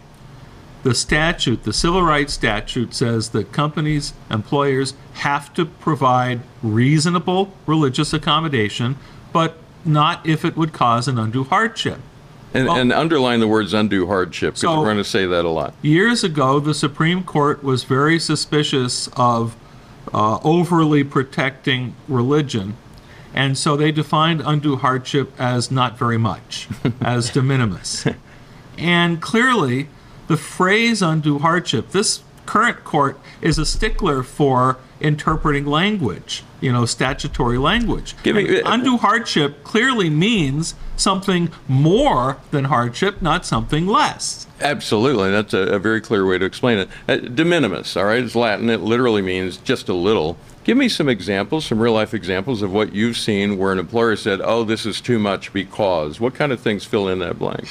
the 0.85 0.95
statute, 0.95 1.65
the 1.65 1.73
civil 1.73 2.03
rights 2.03 2.35
statute 2.35 2.95
says 2.95 3.31
that 3.31 3.51
companies, 3.53 4.13
employers 4.31 4.93
have 5.15 5.53
to 5.55 5.65
provide 5.65 6.41
reasonable 6.63 7.53
religious 7.67 8.13
accommodation, 8.13 8.97
but 9.33 9.57
not 9.85 10.25
if 10.27 10.45
it 10.45 10.57
would 10.57 10.73
cause 10.73 11.09
an 11.09 11.19
undue 11.19 11.45
hardship. 11.45 11.99
And, 12.53 12.69
Well- 12.69 12.77
and 12.77 12.93
underline 12.93 13.41
the 13.41 13.49
words 13.49 13.73
undue 13.75 14.07
hardship 14.07 14.51
because 14.55 14.61
So- 14.61 14.79
we're 14.79 14.85
going 14.85 14.99
to 14.99 15.05
say 15.05 15.27
that 15.27 15.45
a 15.45 15.49
lot. 15.49 15.75
Years 15.83 16.23
ago, 16.23 16.61
the 16.61 16.75
Supreme 16.75 17.23
Court 17.25 17.65
was 17.65 17.83
very 17.85 18.19
suspicious 18.21 19.09
of 19.17 19.57
uh, 20.13 20.39
overly 20.45 21.03
protecting 21.03 21.95
religion, 22.09 22.77
and 23.35 23.57
so 23.57 23.75
they 23.75 23.91
defined 23.91 24.43
undue 24.45 24.77
hardship 24.77 25.33
as 25.39 25.71
not 25.71 25.99
very 25.99 26.19
much, 26.19 26.69
as 27.01 27.31
de 27.31 27.43
minimis. 27.43 28.05
And 28.79 29.21
clearly, 29.23 29.89
the 30.27 30.37
phrase 30.37 31.03
undue 31.03 31.39
hardship, 31.39 31.91
this 31.91 32.23
current 32.47 32.85
court 32.85 33.19
is 33.41 33.59
a 33.59 33.67
stickler 33.67 34.23
for 34.23 34.79
interpreting 35.01 35.67
language, 35.67 36.43
you 36.61 36.73
know, 36.73 36.87
statutory 36.87 37.59
language. 37.59 38.15
Me- 38.25 38.61
undue 38.65 38.97
hardship 38.97 39.65
clearly 39.65 40.09
means 40.09 40.75
something 40.97 41.51
more 41.69 42.39
than 42.51 42.65
hardship, 42.65 43.21
not 43.21 43.45
something 43.45 43.87
less. 43.87 44.47
Absolutely, 44.61 45.31
that's 45.31 45.53
a, 45.53 45.59
a 45.59 45.79
very 45.79 46.01
clear 46.01 46.27
way 46.27 46.39
to 46.39 46.45
explain 46.45 46.79
it. 46.79 46.89
Uh, 47.09 47.17
de 47.17 47.45
minimis, 47.45 47.97
all 47.97 48.05
right, 48.05 48.23
it's 48.23 48.35
Latin. 48.35 48.71
It 48.71 48.81
literally 48.81 49.23
means 49.23 49.57
just 49.59 49.89
a 49.89 49.95
little. 49.95 50.37
Give 50.63 50.79
me 50.79 50.89
some 50.89 51.09
examples, 51.09 51.67
some 51.67 51.79
real 51.79 51.93
life 51.93 52.15
examples 52.15 52.63
of 52.63 52.73
what 52.73 52.95
you've 52.95 53.19
seen 53.19 53.59
where 53.59 53.73
an 53.73 53.79
employer 53.79 54.17
said, 54.17 54.41
"Oh, 54.43 54.65
this 54.65 54.87
is 54.87 55.01
too 55.01 55.19
much 55.19 55.53
because." 55.53 56.21
What 56.21 56.35
kind 56.35 56.53
of 56.53 56.61
things 56.61 56.85
fill 56.85 57.09
in 57.09 57.19
that 57.19 57.39
blank? 57.39 57.69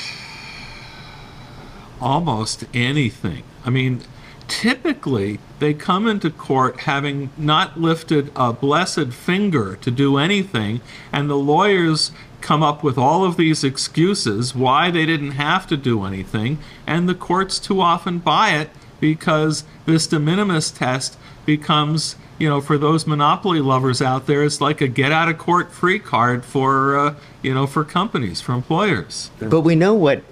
Almost 2.04 2.66
anything. 2.74 3.44
I 3.66 3.70
mean, 3.70 4.02
typically 4.48 5.40
they 5.60 5.74
come 5.74 6.06
into 6.06 6.30
court 6.30 6.82
having 6.82 7.30
not 7.38 7.80
lifted 7.80 8.32
a 8.36 8.52
blessed 8.52 9.14
finger 9.14 9.78
to 9.78 9.90
do 9.90 10.18
anything, 10.18 10.82
and 11.12 11.30
the 11.30 11.38
lawyers 11.38 12.12
come 12.42 12.62
up 12.62 12.84
with 12.84 12.98
all 12.98 13.24
of 13.24 13.38
these 13.38 13.64
excuses 13.64 14.54
why 14.54 14.92
they 14.92 15.06
didn't 15.06 15.32
have 15.32 15.66
to 15.68 15.78
do 15.78 16.04
anything, 16.04 16.60
and 16.86 17.08
the 17.08 17.16
courts 17.16 17.58
too 17.58 17.80
often 17.80 18.20
buy 18.20 18.50
it 18.50 18.70
because 19.00 19.64
this 19.86 20.08
de 20.08 20.20
minimis 20.20 20.72
test 20.72 21.18
becomes 21.46 22.18
you 22.40 22.50
know, 22.50 22.62
for 22.62 22.78
those 22.78 23.06
monopoly 23.06 23.60
lovers 23.60 24.02
out 24.02 24.26
there, 24.26 24.44
it's 24.44 24.60
like 24.60 24.82
a 24.82 24.88
get 24.88 25.12
out 25.12 25.30
of 25.30 25.38
court 25.38 25.72
free 25.72 26.00
card 26.00 26.44
for, 26.44 26.98
uh, 26.98 27.16
you 27.42 27.54
know, 27.54 27.68
for 27.68 27.84
companies, 27.84 28.42
for 28.42 28.54
employers. 28.54 29.30
But 29.40 29.62
we 29.62 29.76
know 29.76 29.94
what, 29.94 30.24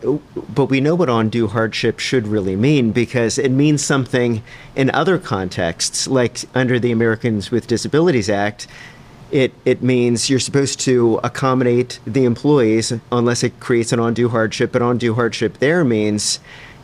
but 0.54 0.66
we 0.66 0.82
know 0.82 0.96
what 0.96 1.10
undue 1.10 1.48
hardship 1.48 2.00
should 2.00 2.28
really 2.28 2.56
mean 2.56 2.92
because 2.92 3.38
it 3.38 3.52
means 3.52 3.84
something 3.84 4.42
in 4.76 4.90
other 4.92 5.20
contexts, 5.20 6.08
like 6.08 6.40
under 6.56 6.80
the 6.80 6.92
Americans 6.92 7.52
with 7.52 7.68
Disabilities 7.68 8.30
Act. 8.30 8.68
It 9.32 9.54
it 9.64 9.82
means 9.82 10.30
you're 10.30 10.40
supposed 10.40 10.80
to 10.82 11.20
accommodate 11.24 12.00
the 12.06 12.26
employees 12.26 12.92
unless 13.12 13.44
it 13.44 13.60
creates 13.62 13.94
an 13.94 14.00
undue 14.00 14.28
hardship. 14.28 14.74
But 14.74 14.82
undue 14.82 15.14
hardship 15.14 15.60
there 15.60 15.86
means 15.86 16.40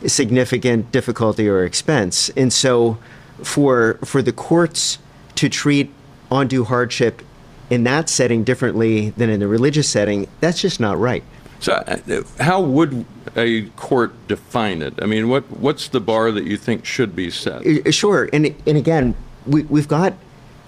significant 0.06 0.90
difficulty 0.90 1.46
or 1.46 1.64
expense, 1.64 2.30
and 2.30 2.50
so 2.50 2.96
for 3.42 3.98
for 4.02 4.22
the 4.22 4.32
courts 4.32 4.98
to 5.38 5.48
treat 5.48 5.88
undue 6.32 6.64
hardship 6.64 7.22
in 7.70 7.84
that 7.84 8.08
setting 8.08 8.42
differently 8.42 9.10
than 9.10 9.30
in 9.30 9.38
the 9.38 9.46
religious 9.46 9.88
setting, 9.88 10.26
that's 10.40 10.60
just 10.60 10.80
not 10.80 10.98
right. 10.98 11.22
So, 11.60 11.74
uh, 11.74 12.22
how 12.42 12.60
would 12.60 13.04
a 13.36 13.62
court 13.70 14.12
define 14.26 14.82
it? 14.82 14.94
I 15.00 15.06
mean, 15.06 15.28
what 15.28 15.44
what's 15.58 15.88
the 15.88 16.00
bar 16.00 16.32
that 16.32 16.44
you 16.44 16.56
think 16.56 16.84
should 16.84 17.14
be 17.14 17.30
set? 17.30 17.64
Uh, 17.64 17.90
Sure, 17.92 18.28
and 18.32 18.52
and 18.66 18.76
again, 18.76 19.14
we 19.46 19.62
we've 19.62 19.86
got 19.88 20.14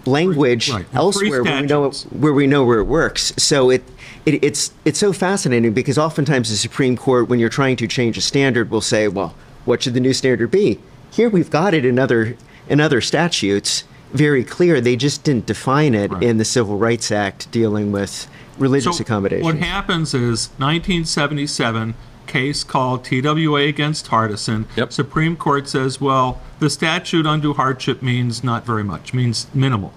language 0.07 0.71
Right. 0.71 0.87
elsewhere 0.95 1.43
where 1.43 1.61
we 1.61 1.67
know 1.67 1.91
statutes. 1.91 2.13
where 2.23 2.33
we 2.33 2.47
know 2.47 2.65
where 2.65 2.79
it 2.79 2.85
works. 2.85 3.33
So 3.39 3.71
it, 3.71 3.83
it 4.25 4.43
it's 4.45 4.73
it's 4.85 4.99
so 5.01 5.13
fascinating 5.13 5.73
because 5.73 5.99
oftentimes 5.99 6.49
the 6.51 6.57
Supreme 6.57 6.97
Court, 6.97 7.29
when 7.29 7.39
you're 7.41 7.49
trying 7.61 7.77
to 7.77 7.87
change 7.89 8.17
a 8.19 8.21
standard, 8.23 8.71
will 8.71 8.81
say, 8.81 9.09
well, 9.09 9.35
what 9.65 9.83
should 9.83 9.95
the 9.95 10.01
new 10.01 10.13
standard 10.13 10.51
be? 10.51 10.79
Here 11.13 11.29
we've 11.29 11.51
got 11.51 11.75
it 11.75 11.85
in 11.85 11.99
other 11.99 12.37
in 12.69 12.81
other 12.81 13.01
statutes, 13.01 13.85
very 14.13 14.45
clear. 14.45 14.81
They 14.81 14.97
just 14.97 15.25
didn't 15.25 15.47
define 15.47 15.95
it 15.95 16.11
Right. 16.13 16.23
in 16.23 16.39
the 16.39 16.45
Civil 16.45 16.77
Rights 16.79 17.11
Act 17.13 17.51
dealing 17.51 17.93
with 17.93 18.27
religious 18.59 18.99
So 18.99 19.03
accommodations. 19.03 19.45
What 19.45 19.57
happens 19.57 20.15
is 20.15 20.51
1977 20.59 21.95
case 22.27 22.63
called 22.63 23.05
TWA 23.05 23.63
against 23.63 24.07
Hardison. 24.09 24.67
Yep. 24.77 24.93
Supreme 24.93 25.37
Court 25.37 25.69
says, 25.69 26.01
well, 26.01 26.41
the 26.61 26.71
statute 26.71 27.27
undue 27.27 27.55
hardship 27.55 28.03
means 28.03 28.45
not 28.45 28.65
very 28.65 28.85
much, 28.85 29.13
means 29.13 29.47
minimal. 29.53 29.93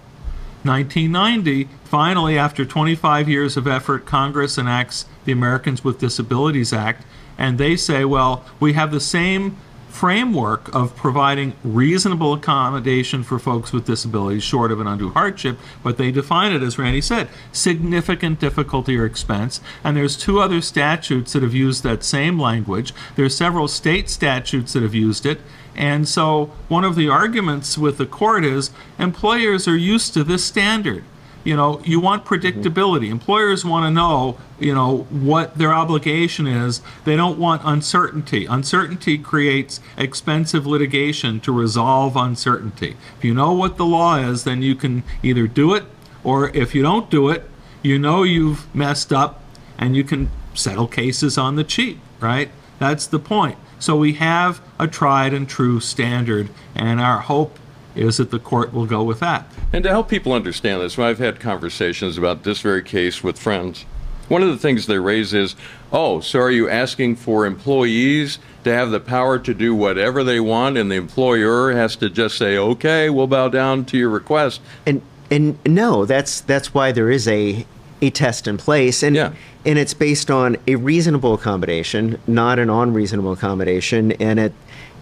1990, 0.63 1.67
finally, 1.83 2.37
after 2.37 2.65
25 2.65 3.27
years 3.29 3.57
of 3.57 3.67
effort, 3.67 4.05
Congress 4.05 4.57
enacts 4.57 5.05
the 5.25 5.31
Americans 5.31 5.83
with 5.83 5.99
Disabilities 5.99 6.71
Act, 6.73 7.05
and 7.37 7.57
they 7.57 7.75
say, 7.75 8.05
well, 8.05 8.45
we 8.59 8.73
have 8.73 8.91
the 8.91 8.99
same 8.99 9.57
framework 9.93 10.73
of 10.73 10.95
providing 10.95 11.53
reasonable 11.63 12.33
accommodation 12.33 13.21
for 13.21 13.37
folks 13.37 13.71
with 13.71 13.85
disabilities 13.85 14.43
short 14.43 14.71
of 14.71 14.79
an 14.79 14.87
undue 14.87 15.11
hardship, 15.11 15.57
but 15.83 15.97
they 15.97 16.11
define 16.11 16.51
it, 16.51 16.63
as 16.63 16.79
Randy 16.79 16.99
said, 16.99 17.29
significant 17.51 18.39
difficulty 18.39 18.97
or 18.97 19.05
expense. 19.05 19.61
And 19.83 19.95
there's 19.95 20.17
two 20.17 20.39
other 20.39 20.61
statutes 20.61 21.33
that 21.33 21.43
have 21.43 21.53
used 21.53 21.83
that 21.83 22.03
same 22.03 22.39
language. 22.39 22.91
There 23.15 23.25
are 23.25 23.29
several 23.29 23.67
state 23.67 24.09
statutes 24.09 24.73
that 24.73 24.81
have 24.81 24.95
used 24.95 25.27
it. 25.27 25.39
And 25.75 26.07
so 26.07 26.51
one 26.69 26.83
of 26.83 26.95
the 26.95 27.09
arguments 27.09 27.77
with 27.77 27.99
the 27.99 28.07
court 28.07 28.43
is 28.43 28.71
employers 28.97 29.67
are 29.67 29.77
used 29.77 30.15
to 30.15 30.23
this 30.23 30.43
standard. 30.43 31.03
You 31.43 31.55
know, 31.55 31.81
you 31.83 31.99
want 31.99 32.25
mm-hmm. 32.25 32.33
predictability. 32.33 33.09
Employers 33.09 33.65
want 33.65 33.85
to 33.85 33.91
know, 33.91 34.37
you 34.59 34.73
know, 34.73 34.99
what 35.09 35.57
their 35.57 35.73
obligation 35.73 36.47
is. 36.47 36.81
They 37.05 37.15
don't 37.15 37.37
want 37.37 37.61
uncertainty. 37.65 38.45
Uncertainty 38.45 39.17
creates 39.17 39.79
expensive 39.97 40.65
litigation 40.65 41.39
to 41.41 41.51
resolve 41.51 42.15
uncertainty. 42.15 42.95
If 43.17 43.25
you 43.25 43.33
know 43.33 43.53
what 43.53 43.77
the 43.77 43.85
law 43.85 44.17
is, 44.17 44.43
then 44.43 44.61
you 44.61 44.75
can 44.75 45.03
either 45.21 45.47
do 45.47 45.73
it, 45.73 45.83
or 46.23 46.49
if 46.49 46.73
you 46.73 46.81
don't 46.81 47.09
do 47.09 47.29
it, 47.29 47.49
you 47.81 47.99
know 47.99 48.23
you've 48.23 48.73
messed 48.73 49.11
up 49.11 49.43
and 49.77 49.95
you 49.95 50.03
can 50.03 50.29
settle 50.53 50.87
cases 50.87 51.37
on 51.37 51.55
the 51.55 51.63
cheap, 51.63 51.99
right? 52.19 52.49
That's 52.79 53.07
the 53.07 53.19
point. 53.19 53.57
So 53.79 53.97
we 53.97 54.13
have 54.13 54.61
a 54.79 54.87
tried 54.87 55.33
and 55.33 55.49
true 55.49 55.81
standard, 55.81 56.49
and 56.73 57.01
our 57.01 57.19
hope 57.19 57.59
is 57.95 58.17
that 58.17 58.31
the 58.31 58.39
court 58.39 58.73
will 58.73 58.85
go 58.85 59.03
with 59.03 59.19
that. 59.19 59.45
And 59.71 59.83
to 59.83 59.89
help 59.89 60.09
people 60.09 60.33
understand 60.33 60.81
this, 60.81 60.97
I've 60.97 61.19
had 61.19 61.39
conversations 61.39 62.17
about 62.17 62.43
this 62.43 62.59
very 62.61 62.81
case 62.83 63.23
with 63.23 63.37
friends. 63.39 63.85
One 64.29 64.41
of 64.41 64.49
the 64.49 64.57
things 64.57 64.85
they 64.87 64.97
raise 64.99 65.33
is, 65.33 65.55
oh, 65.91 66.21
so 66.21 66.39
are 66.39 66.49
you 66.51 66.69
asking 66.69 67.17
for 67.17 67.45
employees 67.45 68.39
to 68.63 68.73
have 68.73 68.89
the 68.91 68.99
power 69.01 69.37
to 69.39 69.53
do 69.53 69.75
whatever 69.75 70.23
they 70.23 70.39
want, 70.39 70.77
and 70.77 70.89
the 70.89 70.95
employer 70.95 71.73
has 71.73 71.95
to 71.97 72.09
just 72.09 72.37
say, 72.37 72.57
okay, 72.57 73.09
we'll 73.09 73.27
bow 73.27 73.49
down 73.49 73.85
to 73.85 73.97
your 73.97 74.09
request? 74.09 74.61
and 74.85 75.01
and 75.31 75.57
no, 75.65 76.05
that's 76.05 76.41
that's 76.41 76.73
why 76.73 76.91
there 76.91 77.09
is 77.09 77.27
a 77.27 77.65
a 78.01 78.09
test 78.11 78.47
in 78.47 78.57
place, 78.57 79.01
and 79.03 79.15
Yeah. 79.15 79.33
and 79.65 79.79
it's 79.79 79.93
based 79.93 80.29
on 80.29 80.57
a 80.67 80.75
reasonable 80.75 81.33
accommodation, 81.33 82.19
not 82.27 82.59
an 82.59 82.69
unreasonable 82.69 83.31
accommodation, 83.33 84.11
and 84.13 84.39
it 84.39 84.53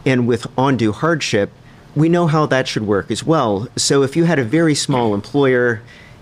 and 0.05 0.27
with 0.27 0.48
undue 0.57 0.93
hardship, 0.93 1.51
we 1.95 2.10
know 2.10 2.27
how 2.27 2.45
that 2.48 2.67
should 2.67 2.88
work 2.88 3.12
as 3.12 3.24
well. 3.24 3.67
So 3.75 4.03
if 4.03 4.15
you 4.15 4.25
had 4.25 4.39
a 4.39 4.43
very 4.43 4.75
small 4.75 5.13
employer, 5.13 5.81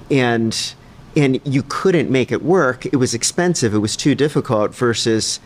and 0.09 0.73
and 1.15 1.41
you 1.43 1.63
couldn't 1.67 2.09
make 2.09 2.31
it 2.31 2.43
work, 2.43 2.85
it 2.85 2.95
was 2.95 3.13
expensive, 3.13 3.73
it 3.73 3.79
was 3.79 3.95
too 3.95 4.15
difficult, 4.15 4.73
versus 4.75 5.39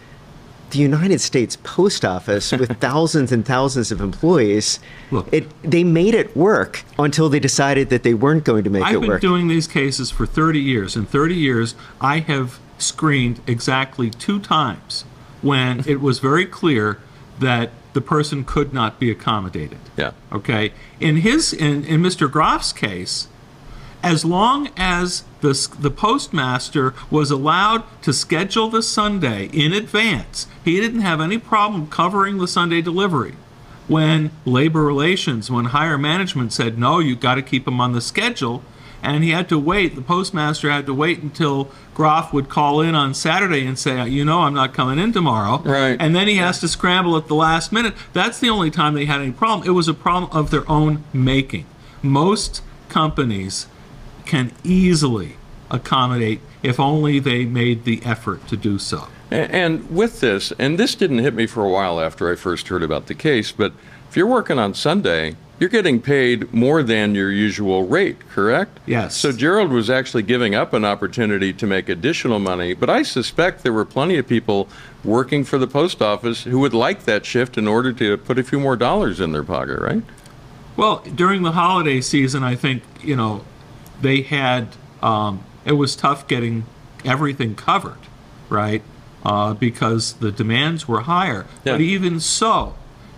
the 0.72 0.80
United 0.80 1.22
States 1.22 1.56
Post 1.64 2.04
Office 2.04 2.52
with 2.52 2.78
thousands 2.80 3.32
and 3.32 3.46
thousands 3.46 3.92
of 3.92 4.02
employees, 4.02 4.80
Look. 5.12 5.32
it 5.32 5.48
they 5.62 5.84
made 5.84 6.16
it 6.16 6.36
work 6.36 6.84
until 6.98 7.30
they 7.30 7.40
decided 7.40 7.90
that 7.90 8.04
they 8.04 8.14
weren't 8.14 8.44
going 8.44 8.64
to 8.64 8.70
make 8.70 8.84
I've 8.84 8.96
it 8.96 9.02
work. 9.02 9.10
I've 9.16 9.22
been 9.22 9.30
doing 9.30 9.48
these 9.48 9.68
cases 9.68 10.10
for 10.12 10.26
30 10.26 10.60
years. 10.60 10.96
In 10.96 11.06
30 11.06 11.36
years, 11.36 11.76
I 12.02 12.20
have 12.20 12.60
screened 12.78 13.40
exactly 13.48 14.10
two 14.10 14.40
times 14.40 15.06
when 15.42 15.88
it 15.88 16.02
was 16.02 16.20
very 16.20 16.46
clear 16.46 17.00
that 17.40 17.70
the 17.94 18.02
person 18.02 18.44
could 18.44 18.74
not 18.74 19.00
be 19.00 19.10
accommodated. 19.10 19.80
Yeah. 19.98 20.12
Okay. 20.32 20.74
In 21.00 21.18
his 21.18 21.54
in, 21.54 21.86
in 21.86 22.02
Mr. 22.02 22.30
Groff's 22.30 22.74
case, 22.74 23.28
as 24.04 24.26
long 24.26 24.70
as 24.76 25.24
the, 25.40 25.70
the 25.80 25.90
postmaster 25.90 26.94
was 27.10 27.32
allowed 27.32 27.84
to 28.02 28.12
schedule 28.12 28.70
the 28.70 28.84
Sunday 28.84 29.46
in 29.54 29.72
advance, 29.72 30.48
he 30.64 30.80
didn't 30.80 31.02
have 31.02 31.22
any 31.22 31.38
problem 31.38 31.88
covering 31.88 32.38
the 32.38 32.48
Sunday 32.48 32.82
delivery. 32.82 33.36
When 33.88 34.32
labor 34.46 34.84
relations, 34.84 35.50
when 35.50 35.66
higher 35.66 35.98
management 35.98 36.54
said, 36.54 36.78
no, 36.78 37.00
you've 37.00 37.20
got 37.20 37.36
to 37.36 37.42
keep 37.42 37.68
him 37.68 37.82
on 37.82 37.94
the 37.94 38.02
schedule, 38.02 38.64
and 39.04 39.24
he 39.24 39.32
had 39.32 39.50
to 39.50 39.60
wait, 39.60 39.96
the 39.96 40.02
postmaster 40.02 40.72
had 40.72 40.86
to 40.86 40.94
wait 40.94 41.22
until 41.22 41.70
Groff 41.94 42.32
would 42.32 42.48
call 42.48 42.80
in 42.80 42.96
on 42.96 43.14
Saturday 43.14 43.68
and 43.68 43.78
say, 43.78 44.08
you 44.08 44.24
know, 44.24 44.42
I'm 44.42 44.54
not 44.54 44.74
coming 44.74 44.98
in 44.98 45.12
tomorrow. 45.12 45.62
Right. 45.62 45.98
And 46.00 46.16
then 46.16 46.30
he 46.30 46.38
has 46.38 46.60
to 46.62 46.70
scramble 46.70 47.18
at 47.18 47.28
the 47.28 47.36
last 47.36 47.74
minute. 47.74 47.94
That's 48.14 48.40
the 48.40 48.50
only 48.50 48.72
time 48.72 48.94
they 48.94 49.06
had 49.06 49.20
any 49.20 49.34
problem. 49.34 49.68
It 49.68 49.72
was 49.72 49.90
a 49.90 49.94
problem 49.94 50.32
of 50.32 50.52
their 50.52 50.70
own 50.72 51.04
making. 51.12 51.66
Most 52.02 52.64
companies 52.88 53.68
can 54.26 54.54
easily 54.64 55.36
accommodate 55.70 56.40
if 56.62 56.80
only 56.80 57.20
they 57.20 57.44
made 57.44 57.84
the 57.84 58.02
effort 58.06 58.48
to 58.48 58.56
do 58.56 58.80
so. 58.80 59.10
And 59.30 59.90
with 59.90 60.22
this, 60.22 60.54
and 60.58 60.78
this 60.78 60.96
didn't 60.96 61.20
hit 61.20 61.34
me 61.34 61.46
for 61.46 61.66
a 61.66 61.70
while 61.70 62.00
after 62.00 62.32
I 62.32 62.36
first 62.36 62.70
heard 62.70 62.84
about 62.84 63.08
the 63.08 63.16
case, 63.16 63.52
but 63.52 63.74
if 64.10 64.16
you're 64.16 64.28
working 64.28 64.60
on 64.60 64.74
Sunday, 64.76 65.36
you're 65.60 65.70
getting 65.70 66.02
paid 66.02 66.52
more 66.54 66.84
than 66.84 67.16
your 67.16 67.32
usual 67.32 67.86
rate, 67.86 68.28
correct? 68.30 68.80
Yes. 68.86 69.16
So 69.16 69.32
Gerald 69.32 69.72
was 69.72 69.90
actually 69.90 70.24
giving 70.24 70.56
up 70.56 70.74
an 70.74 70.84
opportunity 70.84 71.54
to 71.54 71.68
make 71.68 71.90
additional 71.90 72.40
money, 72.40 72.74
but 72.74 72.90
I 72.90 73.04
suspect 73.04 73.64
there 73.64 73.74
were 73.74 73.86
plenty 73.86 74.18
of 74.18 74.28
people 74.28 74.68
working 75.04 75.44
for 75.44 75.58
the 75.58 75.68
post 75.68 76.02
office 76.02 76.44
who 76.44 76.60
would 76.60 76.74
like 76.74 77.04
that 77.04 77.26
shift 77.26 77.58
in 77.58 77.68
order 77.68 77.94
to 77.94 78.18
put 78.18 78.40
a 78.40 78.44
few 78.44 78.60
more 78.60 78.76
dollars 78.76 79.20
in 79.20 79.32
their 79.32 79.44
pocket, 79.44 79.80
right? 79.80 80.04
Well, 80.76 81.04
during 81.16 81.44
the 81.44 81.52
holiday 81.52 82.02
season, 82.02 82.44
I 82.44 82.56
think 82.56 82.84
you 83.02 83.16
know 83.16 83.46
they 84.02 84.22
had 84.22 84.70
um, 85.02 85.44
it 85.66 85.74
was 85.74 85.96
tough 85.96 86.28
getting 86.28 86.66
everything 87.06 87.56
covered, 87.56 88.00
right? 88.50 88.82
Uh, 89.24 89.54
because 89.54 90.14
the 90.14 90.32
demands 90.32 90.88
were 90.88 91.02
higher. 91.02 91.46
Yeah. 91.64 91.74
But 91.74 91.82
even 91.82 92.20
so, 92.20 92.76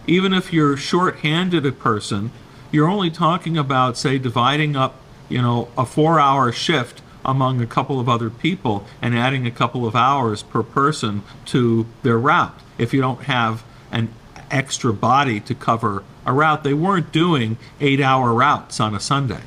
even 0.08 0.34
if 0.34 0.54
you're 0.54 0.78
short-handed 0.78 1.66
a 1.66 1.72
person, 1.72 2.32
you're 2.72 2.88
only 2.88 3.10
talking 3.10 3.58
about 3.58 3.98
say 3.98 4.18
dividing 4.18 4.76
up, 4.76 4.96
you 5.30 5.42
know, 5.42 5.70
a 5.78 5.86
four-hour 5.86 6.52
shift 6.52 7.02
among 7.24 7.62
a 7.62 7.66
couple 7.66 8.00
of 8.00 8.08
other 8.08 8.30
people 8.30 8.86
and 9.02 9.18
adding 9.18 9.48
a 9.48 9.52
couple 9.52 9.88
of 9.88 9.96
hours 9.96 10.44
per 10.44 10.62
person 10.62 11.24
to 11.46 11.86
their 12.04 12.20
route. 12.20 12.60
If 12.78 12.94
you 12.94 13.02
don't 13.02 13.24
have 13.24 13.64
an 13.92 14.10
extra 14.52 14.94
body 14.94 15.40
to 15.40 15.56
cover 15.56 16.04
a 16.26 16.34
route, 16.34 16.64
they 16.64 16.74
weren't 16.74 17.12
doing 17.12 17.58
eight-hour 17.80 18.34
routes 18.34 18.80
on 18.80 18.94
a 18.94 19.00
Sunday. 19.00 19.42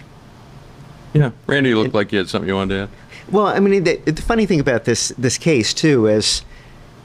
Yeah. 1.12 1.30
Randy, 1.46 1.70
you 1.70 1.78
looked 1.78 1.94
like 1.94 2.12
you 2.12 2.18
had 2.18 2.28
something 2.28 2.48
you 2.48 2.54
wanted 2.54 2.74
to 2.74 2.80
add. 2.82 2.88
Well, 3.30 3.46
I 3.46 3.60
mean, 3.60 3.84
the, 3.84 3.96
the 3.96 4.22
funny 4.22 4.46
thing 4.46 4.60
about 4.60 4.84
this 4.84 5.08
this 5.18 5.38
case 5.38 5.74
too 5.74 6.06
is 6.06 6.42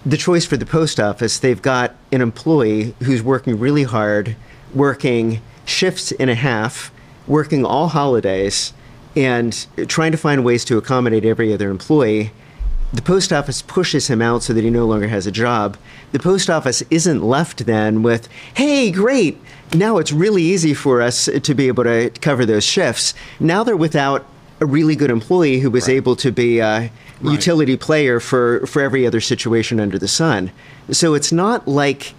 the 0.06 0.18
choice 0.18 0.46
for 0.46 0.58
the 0.58 0.66
post 0.66 1.00
office. 1.00 1.40
They've 1.40 1.62
got 1.62 1.96
an 2.12 2.22
employee 2.22 2.96
who's 3.04 3.24
working 3.24 3.60
really 3.60 3.84
hard, 3.84 4.36
working 4.74 5.42
shifts 5.66 6.12
and 6.14 6.30
a 6.30 6.36
half, 6.36 6.92
working 7.28 7.66
all 7.66 7.88
holidays, 7.88 8.74
and 9.16 9.66
trying 9.88 10.12
to 10.12 10.18
find 10.18 10.44
ways 10.44 10.66
to 10.66 10.78
accommodate 10.78 11.24
every 11.24 11.54
other 11.54 11.70
employee. 11.70 12.32
The 12.92 13.02
post 13.02 13.34
office 13.34 13.62
pushes 13.62 14.08
him 14.08 14.22
out 14.22 14.44
so 14.44 14.54
that 14.54 14.64
he 14.64 14.70
no 14.70 14.86
longer 14.86 15.08
has 15.08 15.26
a 15.26 15.32
job. 15.32 15.78
The 16.12 16.20
post 16.20 16.50
office 16.50 16.84
isn't 16.92 17.24
left 17.24 17.66
then 17.66 18.04
with, 18.04 18.28
hey, 18.56 18.92
great, 18.92 19.40
now 19.74 19.98
it's 19.98 20.12
really 20.12 20.44
easy 20.44 20.74
for 20.74 21.02
us 21.02 21.26
to 21.26 21.56
be 21.56 21.68
able 21.68 21.86
to 21.86 22.12
cover 22.22 22.46
those 22.46 22.64
shifts. 22.64 23.14
Now 23.40 23.64
they're 23.64 23.76
without 23.76 24.26
a 24.60 24.66
really 24.66 24.96
good 24.96 25.10
employee 25.10 25.60
who 25.60 25.72
was 25.72 25.90
able 25.90 26.16
to 26.18 26.32
be 26.32 26.62
uh, 26.62 26.90
a 27.24 27.32
utility 27.32 27.78
player 27.78 28.20
for, 28.20 28.66
for 28.68 28.82
every 28.82 29.08
other 29.08 29.22
situation 29.22 29.80
under 29.80 29.98
the 29.98 30.08
sun. 30.08 30.52
So 30.92 31.14
it's 31.14 31.32
not 31.32 31.68
like 31.68 32.14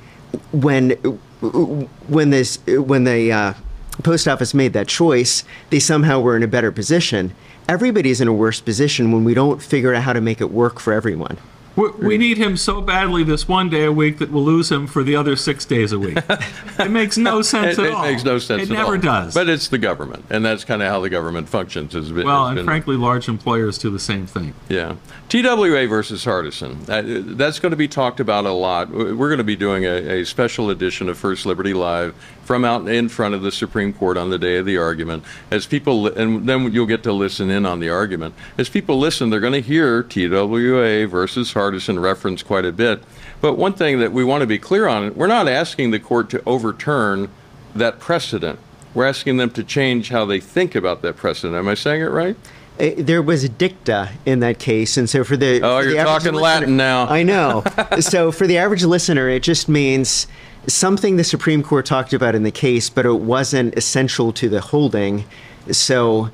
when 0.52 0.90
when 2.08 2.30
this 2.30 2.58
when 2.66 3.04
the 3.04 3.30
uh, 3.30 3.54
post 4.02 4.26
office 4.26 4.54
made 4.54 4.72
that 4.72 4.88
choice, 4.88 5.44
they 5.70 5.78
somehow 5.78 6.20
were 6.20 6.36
in 6.36 6.42
a 6.42 6.48
better 6.48 6.72
position. 6.72 7.34
Everybody's 7.68 8.20
in 8.20 8.28
a 8.28 8.32
worse 8.32 8.60
position 8.60 9.12
when 9.12 9.24
we 9.24 9.34
don't 9.34 9.62
figure 9.62 9.94
out 9.94 10.02
how 10.02 10.12
to 10.12 10.20
make 10.20 10.40
it 10.40 10.50
work 10.50 10.80
for 10.80 10.92
everyone. 10.92 11.38
We, 11.76 11.90
we 11.90 12.18
need 12.18 12.38
him 12.38 12.56
so 12.56 12.80
badly 12.80 13.24
this 13.24 13.48
one 13.48 13.68
day 13.68 13.84
a 13.84 13.92
week 13.92 14.18
that 14.18 14.30
we'll 14.30 14.44
lose 14.44 14.70
him 14.70 14.86
for 14.86 15.02
the 15.02 15.16
other 15.16 15.34
six 15.34 15.64
days 15.64 15.90
a 15.92 15.98
week. 15.98 16.18
it 16.78 16.90
makes 16.90 17.16
no 17.16 17.42
sense 17.42 17.78
It, 17.78 17.82
at 17.82 17.86
it 17.86 17.92
all. 17.92 18.04
It 18.04 18.10
makes 18.12 18.24
no 18.24 18.38
sense 18.38 18.62
It 18.64 18.70
never 18.72 18.94
all. 18.94 19.00
does. 19.00 19.34
But 19.34 19.48
it's 19.48 19.68
the 19.68 19.78
government, 19.78 20.24
and 20.30 20.44
that's 20.44 20.64
kind 20.64 20.82
of 20.82 20.88
how 20.88 21.00
the 21.00 21.10
government 21.10 21.48
functions. 21.48 21.92
Been, 21.94 22.26
well, 22.26 22.46
and 22.46 22.56
been- 22.56 22.64
frankly, 22.64 22.96
large 22.96 23.28
employers 23.28 23.78
do 23.78 23.90
the 23.90 23.98
same 23.98 24.26
thing. 24.26 24.54
Yeah. 24.68 24.96
TWA 25.28 25.86
versus 25.88 26.24
Hardison. 26.24 26.88
Uh, 26.88 27.34
that's 27.36 27.58
going 27.58 27.70
to 27.70 27.76
be 27.76 27.88
talked 27.88 28.20
about 28.20 28.44
a 28.44 28.52
lot. 28.52 28.90
We're 28.90 29.14
going 29.28 29.38
to 29.38 29.44
be 29.44 29.56
doing 29.56 29.84
a, 29.84 30.20
a 30.20 30.24
special 30.24 30.70
edition 30.70 31.08
of 31.08 31.18
First 31.18 31.44
Liberty 31.46 31.74
Live 31.74 32.14
from 32.44 32.64
out 32.64 32.86
in 32.88 33.08
front 33.08 33.34
of 33.34 33.42
the 33.42 33.50
Supreme 33.50 33.92
Court 33.92 34.16
on 34.16 34.30
the 34.30 34.38
day 34.38 34.58
of 34.58 34.66
the 34.66 34.76
argument. 34.76 35.24
As 35.50 35.66
people, 35.66 36.06
and 36.06 36.48
then 36.48 36.72
you'll 36.72 36.86
get 36.86 37.02
to 37.04 37.12
listen 37.12 37.50
in 37.50 37.64
on 37.66 37.80
the 37.80 37.88
argument. 37.88 38.34
As 38.58 38.68
people 38.68 38.98
listen, 38.98 39.30
they're 39.30 39.40
going 39.40 39.52
to 39.54 39.60
hear 39.60 40.02
TWA 40.02 41.06
versus 41.06 41.54
Hardison 41.54 42.00
referenced 42.00 42.46
quite 42.46 42.64
a 42.64 42.72
bit. 42.72 43.02
But 43.40 43.54
one 43.54 43.72
thing 43.72 43.98
that 44.00 44.12
we 44.12 44.24
want 44.24 44.42
to 44.42 44.46
be 44.46 44.58
clear 44.58 44.86
on, 44.86 45.14
we're 45.14 45.26
not 45.26 45.48
asking 45.48 45.90
the 45.90 46.00
court 46.00 46.30
to 46.30 46.42
overturn 46.46 47.28
that 47.74 47.98
precedent. 47.98 48.58
We're 48.94 49.06
asking 49.06 49.38
them 49.38 49.50
to 49.50 49.64
change 49.64 50.10
how 50.10 50.24
they 50.24 50.38
think 50.38 50.74
about 50.74 51.02
that 51.02 51.16
precedent. 51.16 51.56
Am 51.56 51.68
I 51.68 51.74
saying 51.74 52.02
it 52.02 52.06
right? 52.06 52.36
Uh, 52.78 52.90
There 52.98 53.22
was 53.22 53.44
a 53.44 53.48
dicta 53.48 54.10
in 54.26 54.40
that 54.40 54.58
case, 54.58 54.96
and 54.96 55.08
so 55.08 55.24
for 55.24 55.36
the 55.36 55.60
Oh, 55.62 55.80
for 55.80 55.88
you're 55.88 55.98
average 56.00 56.06
talking 56.06 56.32
listener- 56.32 56.40
Latin 56.42 56.76
now. 56.76 57.06
I 57.08 57.22
know. 57.22 57.62
so 58.00 58.32
for 58.32 58.46
the 58.46 58.58
average 58.58 58.84
listener, 58.84 59.28
it 59.28 59.42
just 59.42 59.68
means 59.68 60.26
something 60.66 61.16
the 61.16 61.24
Supreme 61.24 61.62
Court 61.62 61.86
talked 61.86 62.12
about 62.12 62.34
in 62.34 62.42
the 62.42 62.50
case, 62.50 62.88
but 62.90 63.06
it 63.06 63.20
wasn't 63.20 63.74
essential 63.76 64.32
to 64.32 64.48
the 64.48 64.60
holding. 64.60 65.24
So 65.70 66.30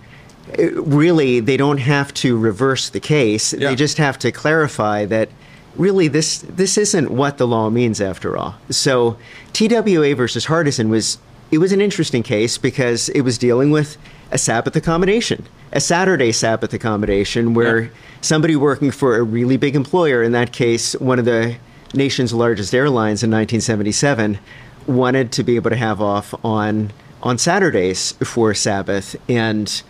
uh, 0.58 0.72
really, 0.82 1.40
they 1.40 1.56
don't 1.56 1.78
have 1.78 2.14
to 2.14 2.38
reverse 2.38 2.88
the 2.88 3.00
case. 3.00 3.52
Yeah. 3.52 3.70
They 3.70 3.76
just 3.76 3.98
have 3.98 4.18
to 4.20 4.32
clarify 4.32 5.04
that 5.06 5.28
really 5.76 6.08
this 6.08 6.38
this 6.48 6.76
isn't 6.78 7.10
what 7.10 7.38
the 7.38 7.46
law 7.46 7.70
means 7.70 8.00
after 8.00 8.36
all. 8.36 8.54
So 8.70 9.16
TWA 9.52 10.14
versus 10.14 10.46
Hardison 10.46 10.88
was 10.88 11.18
it 11.50 11.58
was 11.58 11.72
an 11.72 11.80
interesting 11.80 12.22
case 12.22 12.56
because 12.58 13.08
it 13.10 13.20
was 13.22 13.36
dealing 13.38 13.70
with 13.70 13.96
a 14.32 14.38
Sabbath 14.38 14.74
accommodation, 14.76 15.46
a 15.72 15.80
Saturday 15.80 16.33
Sabbath 16.33 16.72
accommodation 16.74 17.54
where 17.54 17.80
Yeah. 17.83 17.88
somebody 18.20 18.56
working 18.56 18.90
for 18.90 19.16
a 19.16 19.22
really 19.22 19.56
big 19.56 19.76
employer, 19.76 20.22
in 20.22 20.33
that 20.33 20.52
case, 20.52 20.94
one 20.94 21.18
of 21.18 21.24
the 21.24 21.54
nation's 21.94 22.33
largest 22.33 22.74
airlines 22.74 23.22
in 23.22 23.30
1977, 23.30 24.38
wanted 24.87 25.30
to 25.33 25.42
be 25.42 25.56
able 25.56 25.70
to 25.70 25.76
have 25.76 26.00
off 26.00 26.35
on 26.44 26.90
on 27.22 27.37
Saturdays 27.37 28.14
for 28.24 28.54
Sabbath, 28.54 29.14
and 29.28 29.83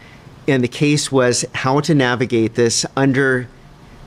and 0.48 0.64
the 0.64 0.68
case 0.68 1.12
was 1.12 1.44
how 1.54 1.78
to 1.80 1.94
navigate 1.94 2.56
this 2.56 2.84
under 2.96 3.46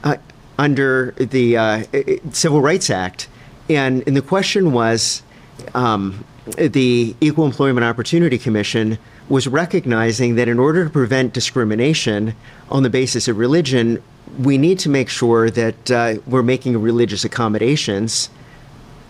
uh, 0.04 0.18
under 0.60 1.14
the 1.18 1.56
uh, 1.56 1.84
Civil 2.32 2.62
Rights 2.62 2.90
Act, 2.90 3.28
and 3.70 4.04
and 4.06 4.16
the 4.16 4.22
question 4.22 4.72
was. 4.74 5.24
Um, 5.76 6.26
the 6.58 7.16
Equal 7.22 7.46
Employment 7.46 7.86
Opportunity 7.86 8.38
Commission 8.38 8.98
was 9.30 9.48
recognizing 9.48 10.36
that 10.36 10.48
in 10.48 10.60
order 10.60 10.84
to 10.84 10.90
prevent 10.90 11.34
discrimination 11.34 12.36
on 12.70 12.84
the 12.84 12.90
basis 12.90 13.28
of 13.28 13.38
religion, 13.38 14.02
we 14.40 14.58
need 14.58 14.80
to 14.80 14.90
make 14.90 15.10
sure 15.10 15.50
that 15.50 15.92
uh, 15.92 16.16
we're 16.28 16.44
making 16.44 16.82
religious 16.82 17.24
accommodations 17.24 18.30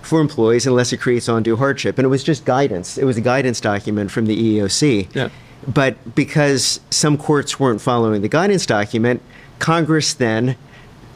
for 0.02 0.20
employees 0.20 0.68
unless 0.68 0.92
it 0.92 0.98
creates 0.98 1.28
undue 1.28 1.56
hardship. 1.56 1.98
And 1.98 2.06
it 2.06 2.10
was 2.10 2.24
just 2.24 2.46
guidance. 2.46 2.98
It 2.98 3.06
was 3.06 3.18
a 3.18 3.22
guidance 3.22 3.62
document 3.62 4.12
from 4.12 4.26
the 4.26 4.60
EEOC. 4.60 5.16
Yeah. 5.16 5.30
But 5.68 6.14
because 6.14 6.82
some 6.90 7.18
courts 7.18 7.60
weren't 7.60 7.82
following 7.82 8.22
the 8.22 8.28
guidance 8.28 8.66
document, 8.66 9.22
Congress 9.60 10.14
then 10.14 10.58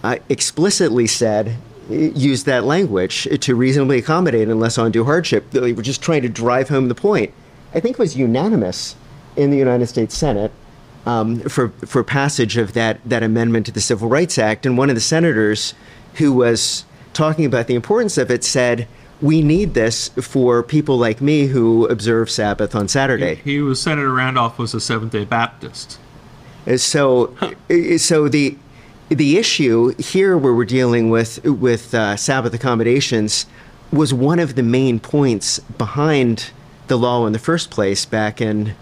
uh, 0.03 0.17
explicitly 0.29 1.05
said, 1.05 1.57
used 1.89 2.45
that 2.45 2.63
language 2.63 3.27
to 3.39 3.55
reasonably 3.55 3.97
accommodate 3.97 4.47
unless 4.47 4.77
undue 4.77 5.03
hardship. 5.03 5.49
They 5.51 5.73
were 5.73 5.81
just 5.81 6.01
trying 6.01 6.21
to 6.21 6.29
drive 6.29 6.69
home 6.69 6.87
the 6.87 6.95
point. 6.95 7.33
I 7.77 7.79
think 7.79 7.93
it 7.93 7.99
was 7.99 8.17
unanimous 8.17 8.95
in 9.35 9.51
the 9.51 9.57
United 9.57 9.85
States 9.85 10.17
Senate 10.17 10.51
um, 11.05 11.41
for 11.41 11.69
for 11.85 12.03
passage 12.03 12.57
of 12.57 12.73
that 12.73 12.99
that 13.05 13.21
amendment 13.21 13.67
to 13.67 13.71
the 13.71 13.79
Civil 13.79 14.09
Rights 14.09 14.39
Act, 14.39 14.65
and 14.65 14.79
one 14.79 14.89
of 14.89 14.95
the 14.95 15.01
senators 15.01 15.75
who 16.15 16.33
was 16.33 16.85
talking 17.13 17.45
about 17.45 17.67
the 17.67 17.75
importance 17.75 18.17
of 18.17 18.31
it 18.31 18.43
said, 18.43 18.87
"We 19.21 19.43
need 19.43 19.75
this 19.75 20.09
for 20.19 20.63
people 20.63 20.97
like 20.97 21.21
me 21.21 21.45
who 21.45 21.85
observe 21.85 22.31
Sabbath 22.31 22.73
on 22.73 22.87
Saturday." 22.87 23.35
He 23.43 23.61
was 23.61 23.79
Senator 23.79 24.11
Randolph 24.11 24.57
was 24.57 24.73
a 24.73 24.81
Seventh 24.81 25.11
Day 25.11 25.25
Baptist. 25.25 25.99
Uh, 26.65 26.77
So, 26.77 27.35
uh, 27.41 27.97
so 27.99 28.27
the 28.27 28.57
the 29.09 29.37
issue 29.37 29.93
here, 29.99 30.35
where 30.35 30.55
we're 30.55 30.65
dealing 30.65 31.11
with 31.11 31.45
with 31.45 31.93
uh, 31.93 32.17
Sabbath 32.17 32.55
accommodations, 32.55 33.45
was 33.91 34.15
one 34.15 34.39
of 34.39 34.55
the 34.55 34.63
main 34.63 34.99
points 34.99 35.59
behind 35.77 36.51
the 36.87 36.97
law 36.97 37.25
in 37.25 37.33
the 37.33 37.39
first 37.39 37.69
place 37.69 38.05
back 38.05 38.41
in 38.41 38.73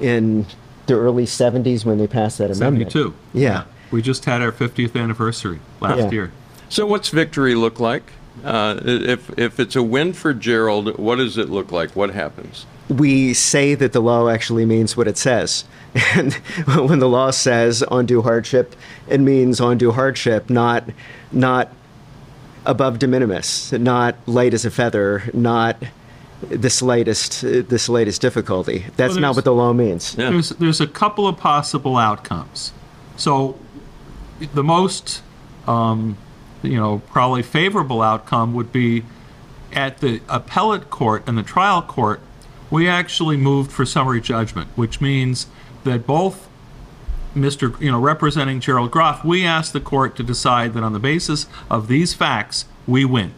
in 0.00 0.46
the 0.86 0.94
early 0.94 1.24
'70s 1.26 1.84
when 1.84 1.98
they 1.98 2.06
passed 2.06 2.38
that 2.38 2.50
amendment. 2.50 2.92
Seventy-two. 2.92 3.14
Yeah. 3.32 3.64
We 3.90 4.02
just 4.02 4.24
had 4.24 4.42
our 4.42 4.50
50th 4.50 4.96
anniversary 5.00 5.60
last 5.80 5.98
Yeah. 5.98 6.10
year. 6.10 6.32
So, 6.68 6.84
what's 6.86 7.10
victory 7.10 7.54
look 7.54 7.78
like? 7.78 8.02
Uh, 8.44 8.80
if 8.84 9.30
if 9.38 9.60
it's 9.60 9.76
a 9.76 9.82
win 9.82 10.12
for 10.12 10.34
Gerald, 10.34 10.98
what 10.98 11.16
does 11.16 11.38
it 11.38 11.48
look 11.48 11.70
like? 11.70 11.94
What 11.94 12.10
happens? 12.10 12.66
we 12.90 13.32
say 13.32 13.74
that 13.74 13.94
the 13.94 14.00
law 14.00 14.28
actually 14.28 14.66
means 14.66 14.94
what 14.96 15.08
it 15.08 15.16
says. 15.16 15.64
And 16.16 16.34
when 16.88 16.98
the 16.98 17.08
law 17.08 17.30
says 17.30 17.82
undue 17.90 18.20
hardship, 18.22 18.74
it 19.08 19.20
means 19.20 19.58
undue 19.60 19.92
hardship, 19.92 20.50
not 20.50 20.84
not 21.32 21.68
above 22.66 22.98
de 22.98 23.06
minimis, 23.06 23.72
not 23.72 24.16
light 24.26 24.52
as 24.54 24.64
a 24.64 24.70
feather, 24.70 25.22
not 25.32 25.76
the 26.44 26.84
latest 26.84 27.42
the 27.42 27.78
slightest 27.78 28.20
difficulty. 28.20 28.86
That's 28.96 29.14
Well, 29.14 29.20
not 29.20 29.36
what 29.36 29.44
the 29.44 29.54
law 29.54 29.72
means. 29.72 30.14
Yeah. 30.16 30.30
There's 30.30 30.50
there's 30.50 30.80
a 30.80 30.86
couple 30.86 31.26
of 31.26 31.36
possible 31.36 31.96
outcomes. 31.96 32.72
So 33.16 33.58
the 34.52 34.64
most 34.64 35.22
um, 35.66 36.16
you 36.62 36.76
know 36.76 37.02
probably 37.10 37.42
favorable 37.42 38.02
outcome 38.02 38.54
would 38.54 38.72
be 38.72 39.04
at 39.72 39.98
the 39.98 40.20
appellate 40.28 40.90
court 40.90 41.24
and 41.26 41.36
the 41.36 41.42
trial 41.42 41.82
court 41.82 42.20
we 42.70 42.88
actually 42.88 43.36
moved 43.36 43.70
for 43.70 43.84
summary 43.84 44.20
judgment, 44.20 44.68
which 44.74 45.00
means 45.00 45.46
that 45.84 46.06
both 46.06 46.48
Mr. 47.34 47.78
you 47.80 47.90
know 47.90 48.00
representing 48.00 48.60
Gerald 48.60 48.90
Groff, 48.90 49.24
we 49.24 49.44
asked 49.44 49.72
the 49.72 49.80
court 49.80 50.16
to 50.16 50.22
decide 50.22 50.74
that 50.74 50.82
on 50.82 50.92
the 50.92 50.98
basis 50.98 51.46
of 51.70 51.88
these 51.88 52.14
facts, 52.14 52.64
we 52.86 53.04
win. 53.04 53.32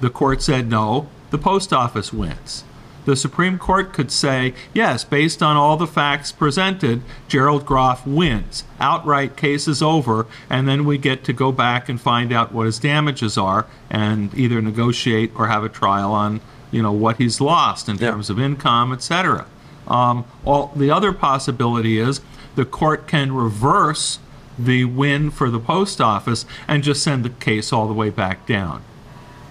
The 0.00 0.10
court 0.10 0.42
said 0.42 0.68
no, 0.68 1.08
the 1.30 1.38
post 1.38 1.72
office 1.72 2.12
wins. 2.12 2.64
The 3.06 3.16
Supreme 3.16 3.58
Court 3.58 3.94
could 3.94 4.10
say, 4.12 4.52
yes, 4.74 5.04
based 5.04 5.42
on 5.42 5.56
all 5.56 5.76
the 5.78 5.86
facts 5.86 6.32
presented, 6.32 7.00
Gerald 7.28 7.64
Groff 7.64 8.06
wins. 8.06 8.64
Outright 8.78 9.36
case 9.36 9.66
is 9.66 9.80
over, 9.82 10.26
and 10.50 10.68
then 10.68 10.84
we 10.84 10.98
get 10.98 11.24
to 11.24 11.32
go 11.32 11.50
back 11.50 11.88
and 11.88 11.98
find 11.98 12.30
out 12.30 12.52
what 12.52 12.66
his 12.66 12.78
damages 12.78 13.38
are 13.38 13.66
and 13.88 14.34
either 14.34 14.60
negotiate 14.60 15.32
or 15.34 15.46
have 15.46 15.64
a 15.64 15.68
trial 15.70 16.12
on, 16.12 16.40
you 16.70 16.82
know, 16.82 16.92
what 16.92 17.16
he's 17.16 17.40
lost 17.40 17.88
in 17.88 17.96
Yeah. 17.96 18.10
terms 18.10 18.28
of 18.28 18.38
income, 18.38 18.92
etc. 18.92 19.46
Um, 19.88 20.24
all, 20.44 20.70
the 20.76 20.90
other 20.90 21.12
possibility 21.12 21.98
is 21.98 22.20
the 22.54 22.66
court 22.66 23.08
can 23.08 23.32
reverse 23.32 24.18
the 24.58 24.84
win 24.84 25.30
for 25.30 25.48
the 25.50 25.58
post 25.58 26.02
office 26.02 26.44
and 26.68 26.82
just 26.84 27.02
send 27.02 27.24
the 27.24 27.30
case 27.30 27.72
all 27.72 27.88
the 27.88 27.94
way 27.94 28.10
back 28.10 28.46
down. 28.46 28.82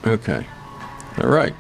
Okay. 0.06 0.46
All 1.22 1.30
right. 1.30 1.56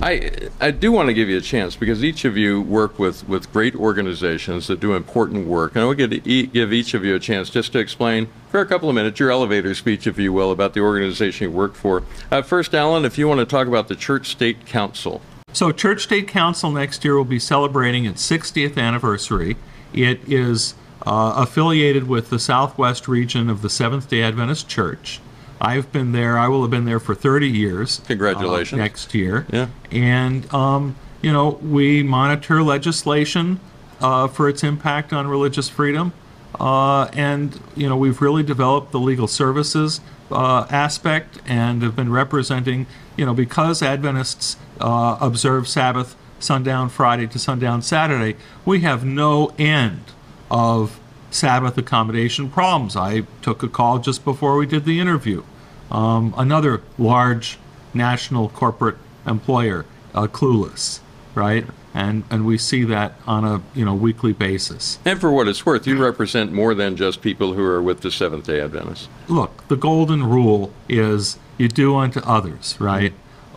I, 0.00 0.30
I 0.60 0.70
do 0.70 0.92
want 0.92 1.08
to 1.08 1.14
give 1.14 1.28
you 1.28 1.38
a 1.38 1.40
chance 1.40 1.74
because 1.74 2.04
each 2.04 2.24
of 2.24 2.36
you 2.36 2.62
work 2.62 3.00
with, 3.00 3.28
with 3.28 3.52
great 3.52 3.74
organizations 3.74 4.68
that 4.68 4.78
do 4.78 4.94
important 4.94 5.46
work. 5.48 5.74
And 5.74 5.84
I 5.84 5.94
to 5.94 6.20
give, 6.20 6.52
give 6.52 6.72
each 6.72 6.94
of 6.94 7.04
you 7.04 7.16
a 7.16 7.18
chance 7.18 7.50
just 7.50 7.72
to 7.72 7.80
explain 7.80 8.28
for 8.48 8.60
a 8.60 8.66
couple 8.66 8.88
of 8.88 8.94
minutes 8.94 9.18
your 9.18 9.32
elevator 9.32 9.74
speech, 9.74 10.06
if 10.06 10.16
you 10.16 10.32
will, 10.32 10.52
about 10.52 10.74
the 10.74 10.80
organization 10.80 11.50
you 11.50 11.56
work 11.56 11.74
for. 11.74 12.04
Uh, 12.30 12.42
first, 12.42 12.74
Alan, 12.74 13.04
if 13.04 13.18
you 13.18 13.26
want 13.26 13.40
to 13.40 13.46
talk 13.46 13.66
about 13.66 13.88
the 13.88 13.96
Church 13.96 14.28
State 14.28 14.66
Council. 14.66 15.20
So, 15.52 15.72
Church 15.72 16.04
State 16.04 16.28
Council 16.28 16.70
next 16.70 17.04
year 17.04 17.16
will 17.16 17.24
be 17.24 17.40
celebrating 17.40 18.04
its 18.04 18.24
60th 18.30 18.78
anniversary. 18.78 19.56
It 19.92 20.20
is 20.28 20.74
uh, 21.04 21.32
affiliated 21.36 22.06
with 22.06 22.30
the 22.30 22.38
Southwest 22.38 23.08
region 23.08 23.50
of 23.50 23.62
the 23.62 23.70
Seventh 23.70 24.08
day 24.08 24.22
Adventist 24.22 24.68
Church. 24.68 25.20
I've 25.60 25.90
been 25.92 26.12
there, 26.12 26.38
I 26.38 26.48
will 26.48 26.62
have 26.62 26.70
been 26.70 26.84
there 26.84 27.00
for 27.00 27.14
30 27.14 27.48
years. 27.48 28.00
uh, 28.00 28.04
Congratulations. 28.08 28.78
next 28.78 29.14
year. 29.14 29.46
Yeah. 29.52 29.68
And, 29.90 30.52
um, 30.54 30.96
you 31.22 31.32
know, 31.32 31.58
we 31.62 32.02
monitor 32.02 32.62
legislation 32.62 33.60
uh, 34.00 34.28
for 34.28 34.48
its 34.48 34.62
impact 34.62 35.12
on 35.12 35.26
religious 35.26 35.68
freedom. 35.68 36.12
Uh, 36.58 37.04
and, 37.12 37.60
you 37.76 37.88
know, 37.88 37.96
we've 37.96 38.20
really 38.20 38.42
developed 38.42 38.92
the 38.92 39.00
legal 39.00 39.26
services 39.26 40.00
uh, 40.30 40.66
aspect 40.70 41.38
and 41.46 41.82
have 41.82 41.96
been 41.96 42.10
representing, 42.10 42.86
you 43.16 43.26
know, 43.26 43.34
because 43.34 43.82
Adventists 43.82 44.56
uh, 44.80 45.18
observe 45.20 45.66
Sabbath 45.68 46.16
sundown 46.38 46.88
Friday 46.88 47.26
to 47.26 47.38
sundown 47.38 47.82
Saturday, 47.82 48.36
we 48.64 48.80
have 48.80 49.04
no 49.04 49.52
end 49.58 50.02
of 50.50 51.00
Sabbath 51.30 51.76
accommodation 51.76 52.50
problems. 52.50 52.96
I 52.96 53.22
took 53.42 53.62
a 53.62 53.68
call 53.68 53.98
just 53.98 54.24
before 54.24 54.56
we 54.56 54.66
did 54.66 54.84
the 54.84 55.00
interview. 55.00 55.42
Um, 55.90 56.34
another 56.36 56.82
large 56.98 57.58
national 57.94 58.48
corporate 58.50 58.96
employer, 59.26 59.84
uh, 60.14 60.26
Clueless, 60.26 61.00
right? 61.34 61.66
And 61.94 62.24
and 62.30 62.44
we 62.44 62.58
see 62.58 62.84
that 62.84 63.14
on 63.26 63.44
a 63.44 63.62
you 63.74 63.84
know 63.84 63.94
weekly 63.94 64.32
basis. 64.32 64.98
And 65.04 65.20
for 65.20 65.30
what 65.30 65.48
it's 65.48 65.64
worth, 65.64 65.86
you 65.86 66.02
represent 66.02 66.52
more 66.52 66.74
than 66.74 66.96
just 66.96 67.22
people 67.22 67.54
who 67.54 67.64
are 67.64 67.82
with 67.82 68.02
the 68.02 68.10
Seventh 68.10 68.46
day 68.46 68.60
Adventists. 68.60 69.08
Look, 69.26 69.66
the 69.68 69.76
golden 69.76 70.24
rule 70.24 70.72
is 70.88 71.38
you 71.56 71.68
do 71.68 71.96
unto 71.96 72.20
others, 72.20 72.76
right? 72.78 73.12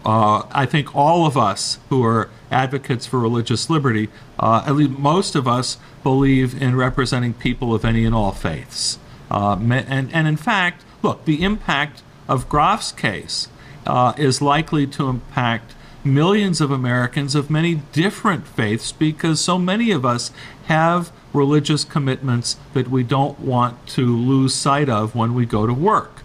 Uh, 0.05 0.43
I 0.51 0.65
think 0.65 0.95
all 0.95 1.25
of 1.27 1.37
us 1.37 1.77
who 1.89 2.03
are 2.03 2.29
advocates 2.51 3.05
for 3.05 3.19
religious 3.19 3.69
liberty, 3.69 4.09
uh, 4.39 4.63
at 4.65 4.75
least 4.75 4.91
most 4.91 5.35
of 5.35 5.47
us, 5.47 5.77
believe 6.03 6.61
in 6.61 6.75
representing 6.75 7.33
people 7.33 7.73
of 7.73 7.85
any 7.85 8.05
and 8.05 8.13
all 8.13 8.31
faiths. 8.31 8.99
Uh, 9.29 9.57
and, 9.59 10.13
and 10.13 10.27
in 10.27 10.37
fact, 10.37 10.83
look, 11.01 11.25
the 11.25 11.41
impact 11.43 12.03
of 12.27 12.49
Groff's 12.49 12.91
case 12.91 13.47
uh, 13.85 14.13
is 14.17 14.41
likely 14.41 14.85
to 14.87 15.07
impact 15.07 15.73
millions 16.03 16.61
of 16.61 16.71
Americans 16.71 17.35
of 17.35 17.49
many 17.49 17.75
different 17.91 18.47
faiths 18.47 18.91
because 18.91 19.39
so 19.39 19.57
many 19.57 19.91
of 19.91 20.05
us 20.05 20.31
have 20.65 21.11
religious 21.33 21.83
commitments 21.83 22.57
that 22.73 22.89
we 22.89 23.03
don't 23.03 23.39
want 23.39 23.87
to 23.87 24.17
lose 24.17 24.53
sight 24.53 24.89
of 24.89 25.15
when 25.15 25.33
we 25.33 25.45
go 25.45 25.65
to 25.65 25.73
work. 25.73 26.23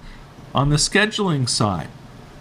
On 0.54 0.70
the 0.70 0.76
scheduling 0.76 1.48
side, 1.48 1.88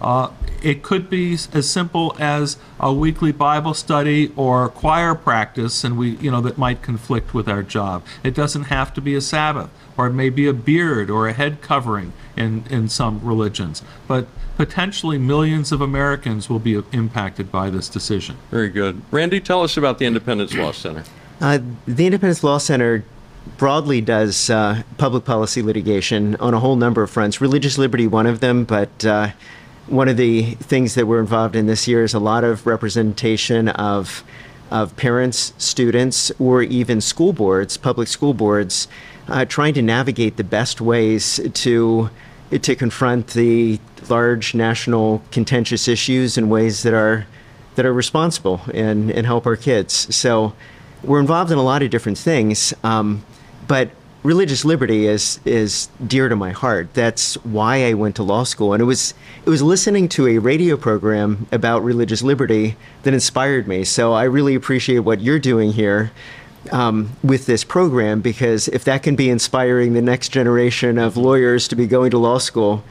uh, 0.02 0.32
it 0.62 0.84
could 0.84 1.10
be 1.10 1.34
as 1.34 1.70
simple 1.70 2.16
as 2.20 2.58
a 2.80 2.94
weekly 2.94 3.32
Bible 3.32 3.74
study 3.74 4.32
or 4.36 4.70
choir 4.70 5.16
practice, 5.16 5.84
and 5.84 5.98
we, 5.98 6.12
you 6.18 6.32
know, 6.32 6.42
that 6.42 6.58
might 6.58 6.82
conflict 6.82 7.34
with 7.34 7.48
our 7.48 7.64
job. 7.64 8.04
It 8.24 8.34
doesn't 8.34 8.64
have 8.64 8.94
to 8.96 9.02
be 9.02 9.16
a 9.16 9.22
Sabbath, 9.22 9.70
or 9.98 10.08
it 10.08 10.14
may 10.14 10.30
be 10.30 10.48
a 10.48 10.54
beard 10.54 11.10
or 11.10 11.28
a 11.28 11.34
head 11.34 11.62
covering 11.62 12.14
in, 12.36 12.66
in 12.70 12.90
some 12.90 13.22
religions. 13.24 13.84
But 14.08 14.28
potentially 14.58 15.18
millions 15.18 15.72
of 15.72 15.82
Americans 15.82 16.50
will 16.50 16.60
be 16.60 16.82
impacted 16.92 17.52
by 17.52 17.70
this 17.70 17.90
decision. 17.90 18.38
Very 18.52 18.70
good. 18.70 19.02
Randy, 19.12 19.40
tell 19.40 19.62
us 19.64 19.78
about 19.78 20.00
the 20.00 20.06
Independence 20.06 20.54
Law 20.54 20.72
Center. 20.74 21.04
Uh, 21.42 21.60
the 21.86 22.06
Independence 22.06 22.44
Law 22.44 22.58
Center 22.58 23.04
broadly 23.58 24.02
does 24.02 24.50
uh, 24.50 24.84
public 24.98 25.26
policy 25.26 25.62
litigation 25.62 26.36
on 26.38 26.54
a 26.54 26.60
whole 26.60 26.76
number 26.76 27.04
of 27.04 27.10
fronts. 27.10 27.40
Religious 27.40 27.78
liberty, 27.78 28.08
one 28.08 28.26
of 28.26 28.40
them, 28.40 28.64
but 28.64 29.06
uh, 29.06 29.30
one 29.88 30.08
of 30.10 30.18
the 30.18 30.56
things 30.56 30.96
that 30.96 31.06
we're 31.06 31.20
involved 31.20 31.56
in 31.56 31.68
this 31.68 31.88
year 31.88 32.04
is 32.04 32.14
a 32.14 32.20
lot 32.20 32.44
of 32.44 32.66
representation 32.66 33.70
of 33.70 34.24
of 34.72 34.96
parents, 34.98 35.54
students, 35.60 36.32
or 36.40 36.64
even 36.64 37.00
school 37.00 37.34
boards, 37.34 37.78
public 37.78 38.08
school 38.08 38.34
boards, 38.34 38.88
uh, 39.28 39.46
trying 39.46 39.76
to 39.76 39.82
navigate 39.82 40.38
the 40.38 40.44
best 40.44 40.82
ways 40.82 41.40
to 41.54 42.10
to 42.52 42.76
confront 42.76 43.28
the 43.28 43.80
large 44.10 44.54
national 44.54 45.22
contentious 45.32 45.88
issues 45.88 46.38
in 46.38 46.50
ways 46.50 46.84
that 46.84 46.94
are 46.94 47.26
that 47.76 47.86
are 47.86 47.94
responsible 47.94 48.62
and, 48.74 49.12
and 49.12 49.26
help 49.26 49.46
our 49.46 49.56
kids. 49.56 50.16
So 50.16 50.54
we're 51.04 51.20
involved 51.20 51.52
in 51.52 51.58
a 51.58 51.64
lot 51.64 51.84
of 51.84 51.90
different 51.90 52.18
things, 52.18 52.74
um, 52.84 53.24
but 53.68 53.90
religious 54.26 54.66
liberty 54.66 55.06
is 55.06 55.40
is 55.46 55.88
dear 56.06 56.28
to 56.28 56.36
my 56.36 56.52
heart. 56.52 56.94
That's 56.94 57.36
why 57.46 57.86
I 57.86 57.94
went 57.94 58.16
to 58.18 58.24
law 58.24 58.44
school, 58.44 58.74
and 58.74 58.82
it 58.82 58.86
was 58.86 59.14
it 59.46 59.50
was 59.50 59.62
listening 59.62 60.10
to 60.10 60.28
a 60.28 60.40
radio 60.40 60.76
program 60.76 61.48
about 61.52 61.84
religious 61.84 62.22
liberty 62.24 62.76
that 63.04 63.14
inspired 63.14 63.68
me. 63.68 63.84
So 63.84 64.14
I 64.14 64.24
really 64.24 64.56
appreciate 64.56 65.00
what 65.00 65.22
you're 65.22 65.40
doing 65.40 65.72
here. 65.72 66.12
Um, 66.72 67.12
with 67.24 67.46
this 67.46 67.64
program, 67.64 68.22
because 68.22 68.68
if 68.70 68.86
that 68.86 69.04
can 69.04 69.16
be 69.16 69.30
inspiring 69.30 69.94
the 69.94 70.02
next 70.02 70.30
generation 70.30 70.98
of 70.98 71.16
lawyers 71.16 71.68
to 71.68 71.76
be 71.76 71.86
going 71.86 72.10
to 72.10 72.18
law 72.18 72.40
school 72.40 72.84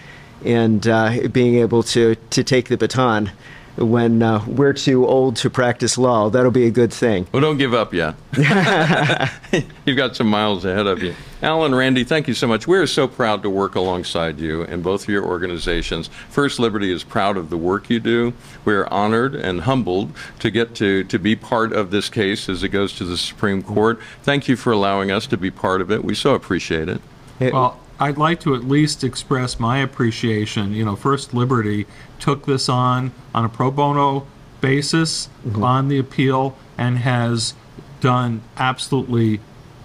and 0.45 0.87
uh, 0.87 1.27
being 1.33 1.57
able 1.57 1.83
to, 1.83 2.15
to 2.31 2.45
take 2.45 2.69
the 2.69 2.77
baton 2.77 3.33
when 3.77 4.23
uh, 4.23 4.45
we're 4.47 4.73
too 4.73 5.07
old 5.07 5.37
to 5.37 5.51
practice 5.51 5.99
law, 5.99 6.31
that'll 6.31 6.51
be 6.51 6.67
a 6.67 6.71
good 6.71 6.93
thing. 6.93 7.27
Well, 7.33 7.43
don't 7.43 7.57
give 7.59 7.75
up 7.75 7.93
yet. 7.93 8.15
You've 9.85 9.97
got 9.97 10.17
some 10.17 10.29
miles 10.29 10.65
ahead 10.65 10.87
of 10.87 11.03
you. 11.03 11.15
Alan, 11.43 11.75
Randy, 11.75 12.05
thank 12.05 12.29
you 12.29 12.35
so 12.35 12.47
much. 12.47 12.67
We're 12.67 12.87
so 12.87 13.07
proud 13.07 13.43
to 13.43 13.51
work 13.51 13.75
alongside 13.75 14.39
you 14.39 14.63
in 14.63 14.83
both 14.83 15.03
of 15.03 15.09
your 15.09 15.25
organizations. 15.25 16.09
First 16.29 16.59
Liberty 16.59 16.91
is 16.91 17.05
proud 17.05 17.37
of 17.37 17.51
the 17.51 17.57
work 17.57 17.91
you 17.91 18.01
do. 18.01 18.33
We're 18.65 18.87
honored 18.87 19.35
and 19.35 19.63
humbled 19.63 20.13
to 20.39 20.51
get 20.51 20.75
to, 20.77 21.05
to 21.05 21.19
be 21.19 21.37
part 21.37 21.73
of 21.73 21.91
this 21.91 22.09
case 22.09 22.49
as 22.49 22.63
it 22.63 22.69
goes 22.69 22.93
to 22.95 23.05
the 23.05 23.19
Supreme 23.19 23.63
Court. 23.63 24.01
Thank 24.23 24.49
you 24.49 24.57
for 24.57 24.73
allowing 24.73 25.11
us 25.11 25.27
to 25.29 25.37
be 25.37 25.51
part 25.51 25.81
of 25.81 25.91
it. 25.91 26.05
We 26.05 26.15
so 26.15 26.35
appreciate 26.35 26.89
it. 26.89 27.01
It- 27.41 27.53
Well, 27.53 27.79
I'd 28.01 28.19
like 28.19 28.41
to 28.41 28.55
at 28.55 28.65
least 28.65 29.05
express 29.05 29.61
my 29.61 29.79
appreciation. 29.79 30.73
You 30.73 30.85
know, 30.85 30.97
First 30.97 31.33
Liberty 31.33 31.87
took 32.19 32.47
this 32.47 32.69
on 32.69 33.13
on 33.35 33.45
a 33.45 33.49
pro 33.49 33.71
bono 33.71 34.27
basis 34.61 35.29
mm-hmm. 35.47 35.63
on 35.63 35.89
the 35.89 35.99
appeal 35.99 36.57
and 36.77 36.99
has 36.99 37.55
done 38.01 38.43
absolutely, 38.57 39.41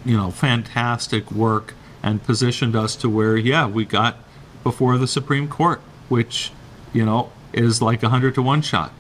you 0.06 0.18
know, 0.18 0.32
fantastic 0.32 1.32
work 1.32 1.74
and 2.02 2.24
positioned 2.24 2.76
us 2.76 2.96
to 2.96 3.10
where, 3.10 3.38
yeah, 3.38 3.68
we 3.68 3.86
got 3.86 4.18
before 4.64 4.98
the 4.98 5.08
Supreme 5.08 5.48
Court, 5.48 5.82
which, 6.08 6.52
you 6.94 7.06
know, 7.06 7.32
is 7.54 7.82
like 7.82 8.04
a 8.04 8.10
hundred 8.10 8.36
to 8.36 8.42
one 8.42 8.62
shot. 8.62 8.92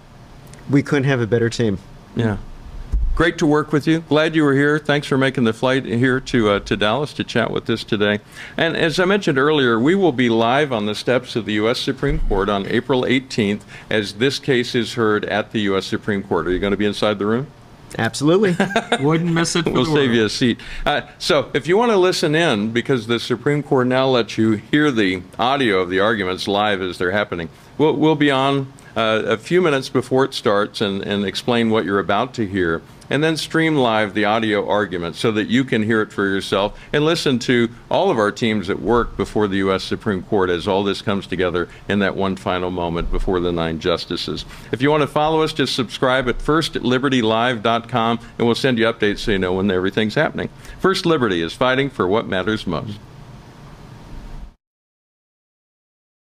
we 0.69 0.83
couldn't 0.83 1.05
have 1.05 1.21
a 1.21 1.27
better 1.27 1.49
team. 1.49 1.79
Yeah. 2.15 2.37
Great 3.19 3.37
to 3.37 3.45
work 3.45 3.73
with 3.73 3.85
you. 3.85 3.99
Glad 3.99 4.33
you 4.33 4.45
were 4.45 4.53
here. 4.53 4.79
Thanks 4.79 5.05
for 5.05 5.17
making 5.17 5.43
the 5.43 5.51
flight 5.51 5.83
here 5.83 6.21
to 6.21 6.51
uh, 6.51 6.59
to 6.61 6.77
Dallas 6.77 7.11
to 7.15 7.25
chat 7.25 7.51
with 7.51 7.69
us 7.69 7.83
today. 7.83 8.19
And 8.55 8.77
as 8.77 8.97
I 8.97 9.03
mentioned 9.03 9.37
earlier, 9.37 9.77
we 9.77 9.93
will 9.93 10.13
be 10.13 10.29
live 10.29 10.71
on 10.71 10.85
the 10.85 10.95
steps 10.95 11.35
of 11.35 11.43
the 11.43 11.51
U.S. 11.55 11.79
Supreme 11.79 12.19
Court 12.19 12.47
on 12.47 12.65
April 12.67 13.01
18th 13.01 13.63
as 13.89 14.13
this 14.13 14.39
case 14.39 14.73
is 14.73 14.93
heard 14.93 15.25
at 15.25 15.51
the 15.51 15.59
U.S. 15.63 15.85
Supreme 15.85 16.23
Court. 16.23 16.47
Are 16.47 16.51
you 16.51 16.59
going 16.59 16.71
to 16.71 16.77
be 16.77 16.85
inside 16.85 17.19
the 17.19 17.25
room? 17.25 17.47
Absolutely. 17.97 18.55
Wouldn't 19.01 19.33
miss 19.33 19.53
it. 19.57 19.63
For 19.63 19.71
We'll 19.71 19.85
save 19.85 20.13
you 20.13 20.23
a 20.23 20.29
seat. 20.29 20.61
Uh, 20.85 21.01
so, 21.17 21.51
if 21.53 21.67
you 21.67 21.75
want 21.75 21.91
to 21.91 21.97
listen 21.97 22.35
in, 22.35 22.71
because 22.71 23.07
the 23.07 23.19
Supreme 23.19 23.63
Court 23.63 23.87
now 23.87 24.07
lets 24.07 24.37
you 24.37 24.51
hear 24.51 24.91
the 24.91 25.23
audio 25.37 25.81
of 25.81 25.89
the 25.89 25.99
arguments 25.99 26.47
live 26.47 26.81
as 26.81 26.97
they're 26.97 27.11
happening, 27.11 27.49
we'll, 27.77 27.97
we'll 27.97 28.15
be 28.15 28.31
on 28.31 28.71
uh, 28.95 29.23
a 29.25 29.37
few 29.37 29.61
minutes 29.61 29.89
before 29.89 30.23
it 30.23 30.33
starts 30.33 30.79
and, 30.79 31.01
and 31.01 31.25
explain 31.25 31.69
what 31.69 31.83
you're 31.83 31.99
about 31.99 32.33
to 32.35 32.47
hear 32.47 32.81
and 33.09 33.23
then 33.23 33.37
stream 33.37 33.75
live 33.75 34.13
the 34.13 34.25
audio 34.25 34.67
argument 34.67 35.15
so 35.15 35.31
that 35.31 35.47
you 35.47 35.63
can 35.63 35.83
hear 35.83 36.01
it 36.01 36.13
for 36.13 36.27
yourself 36.27 36.79
and 36.93 37.05
listen 37.05 37.39
to 37.39 37.69
all 37.89 38.09
of 38.09 38.17
our 38.17 38.31
teams 38.31 38.69
at 38.69 38.79
work 38.81 39.17
before 39.17 39.47
the 39.47 39.57
U.S. 39.57 39.83
Supreme 39.83 40.23
Court 40.23 40.49
as 40.49 40.67
all 40.67 40.83
this 40.83 41.01
comes 41.01 41.27
together 41.27 41.67
in 41.87 41.99
that 41.99 42.15
one 42.15 42.35
final 42.35 42.71
moment 42.71 43.11
before 43.11 43.39
the 43.39 43.51
nine 43.51 43.79
justices. 43.79 44.45
If 44.71 44.81
you 44.81 44.91
want 44.91 45.01
to 45.01 45.07
follow 45.07 45.41
us, 45.41 45.53
just 45.53 45.75
subscribe 45.75 46.29
at 46.29 46.37
firstlibertylive.com 46.37 48.19
and 48.37 48.45
we'll 48.45 48.55
send 48.55 48.77
you 48.77 48.85
updates 48.85 49.19
so 49.19 49.31
you 49.31 49.39
know 49.39 49.53
when 49.53 49.71
everything's 49.71 50.15
happening. 50.15 50.49
First 50.79 51.05
Liberty 51.05 51.41
is 51.41 51.53
fighting 51.53 51.89
for 51.89 52.07
what 52.07 52.27
matters 52.27 52.67
most. 52.67 52.99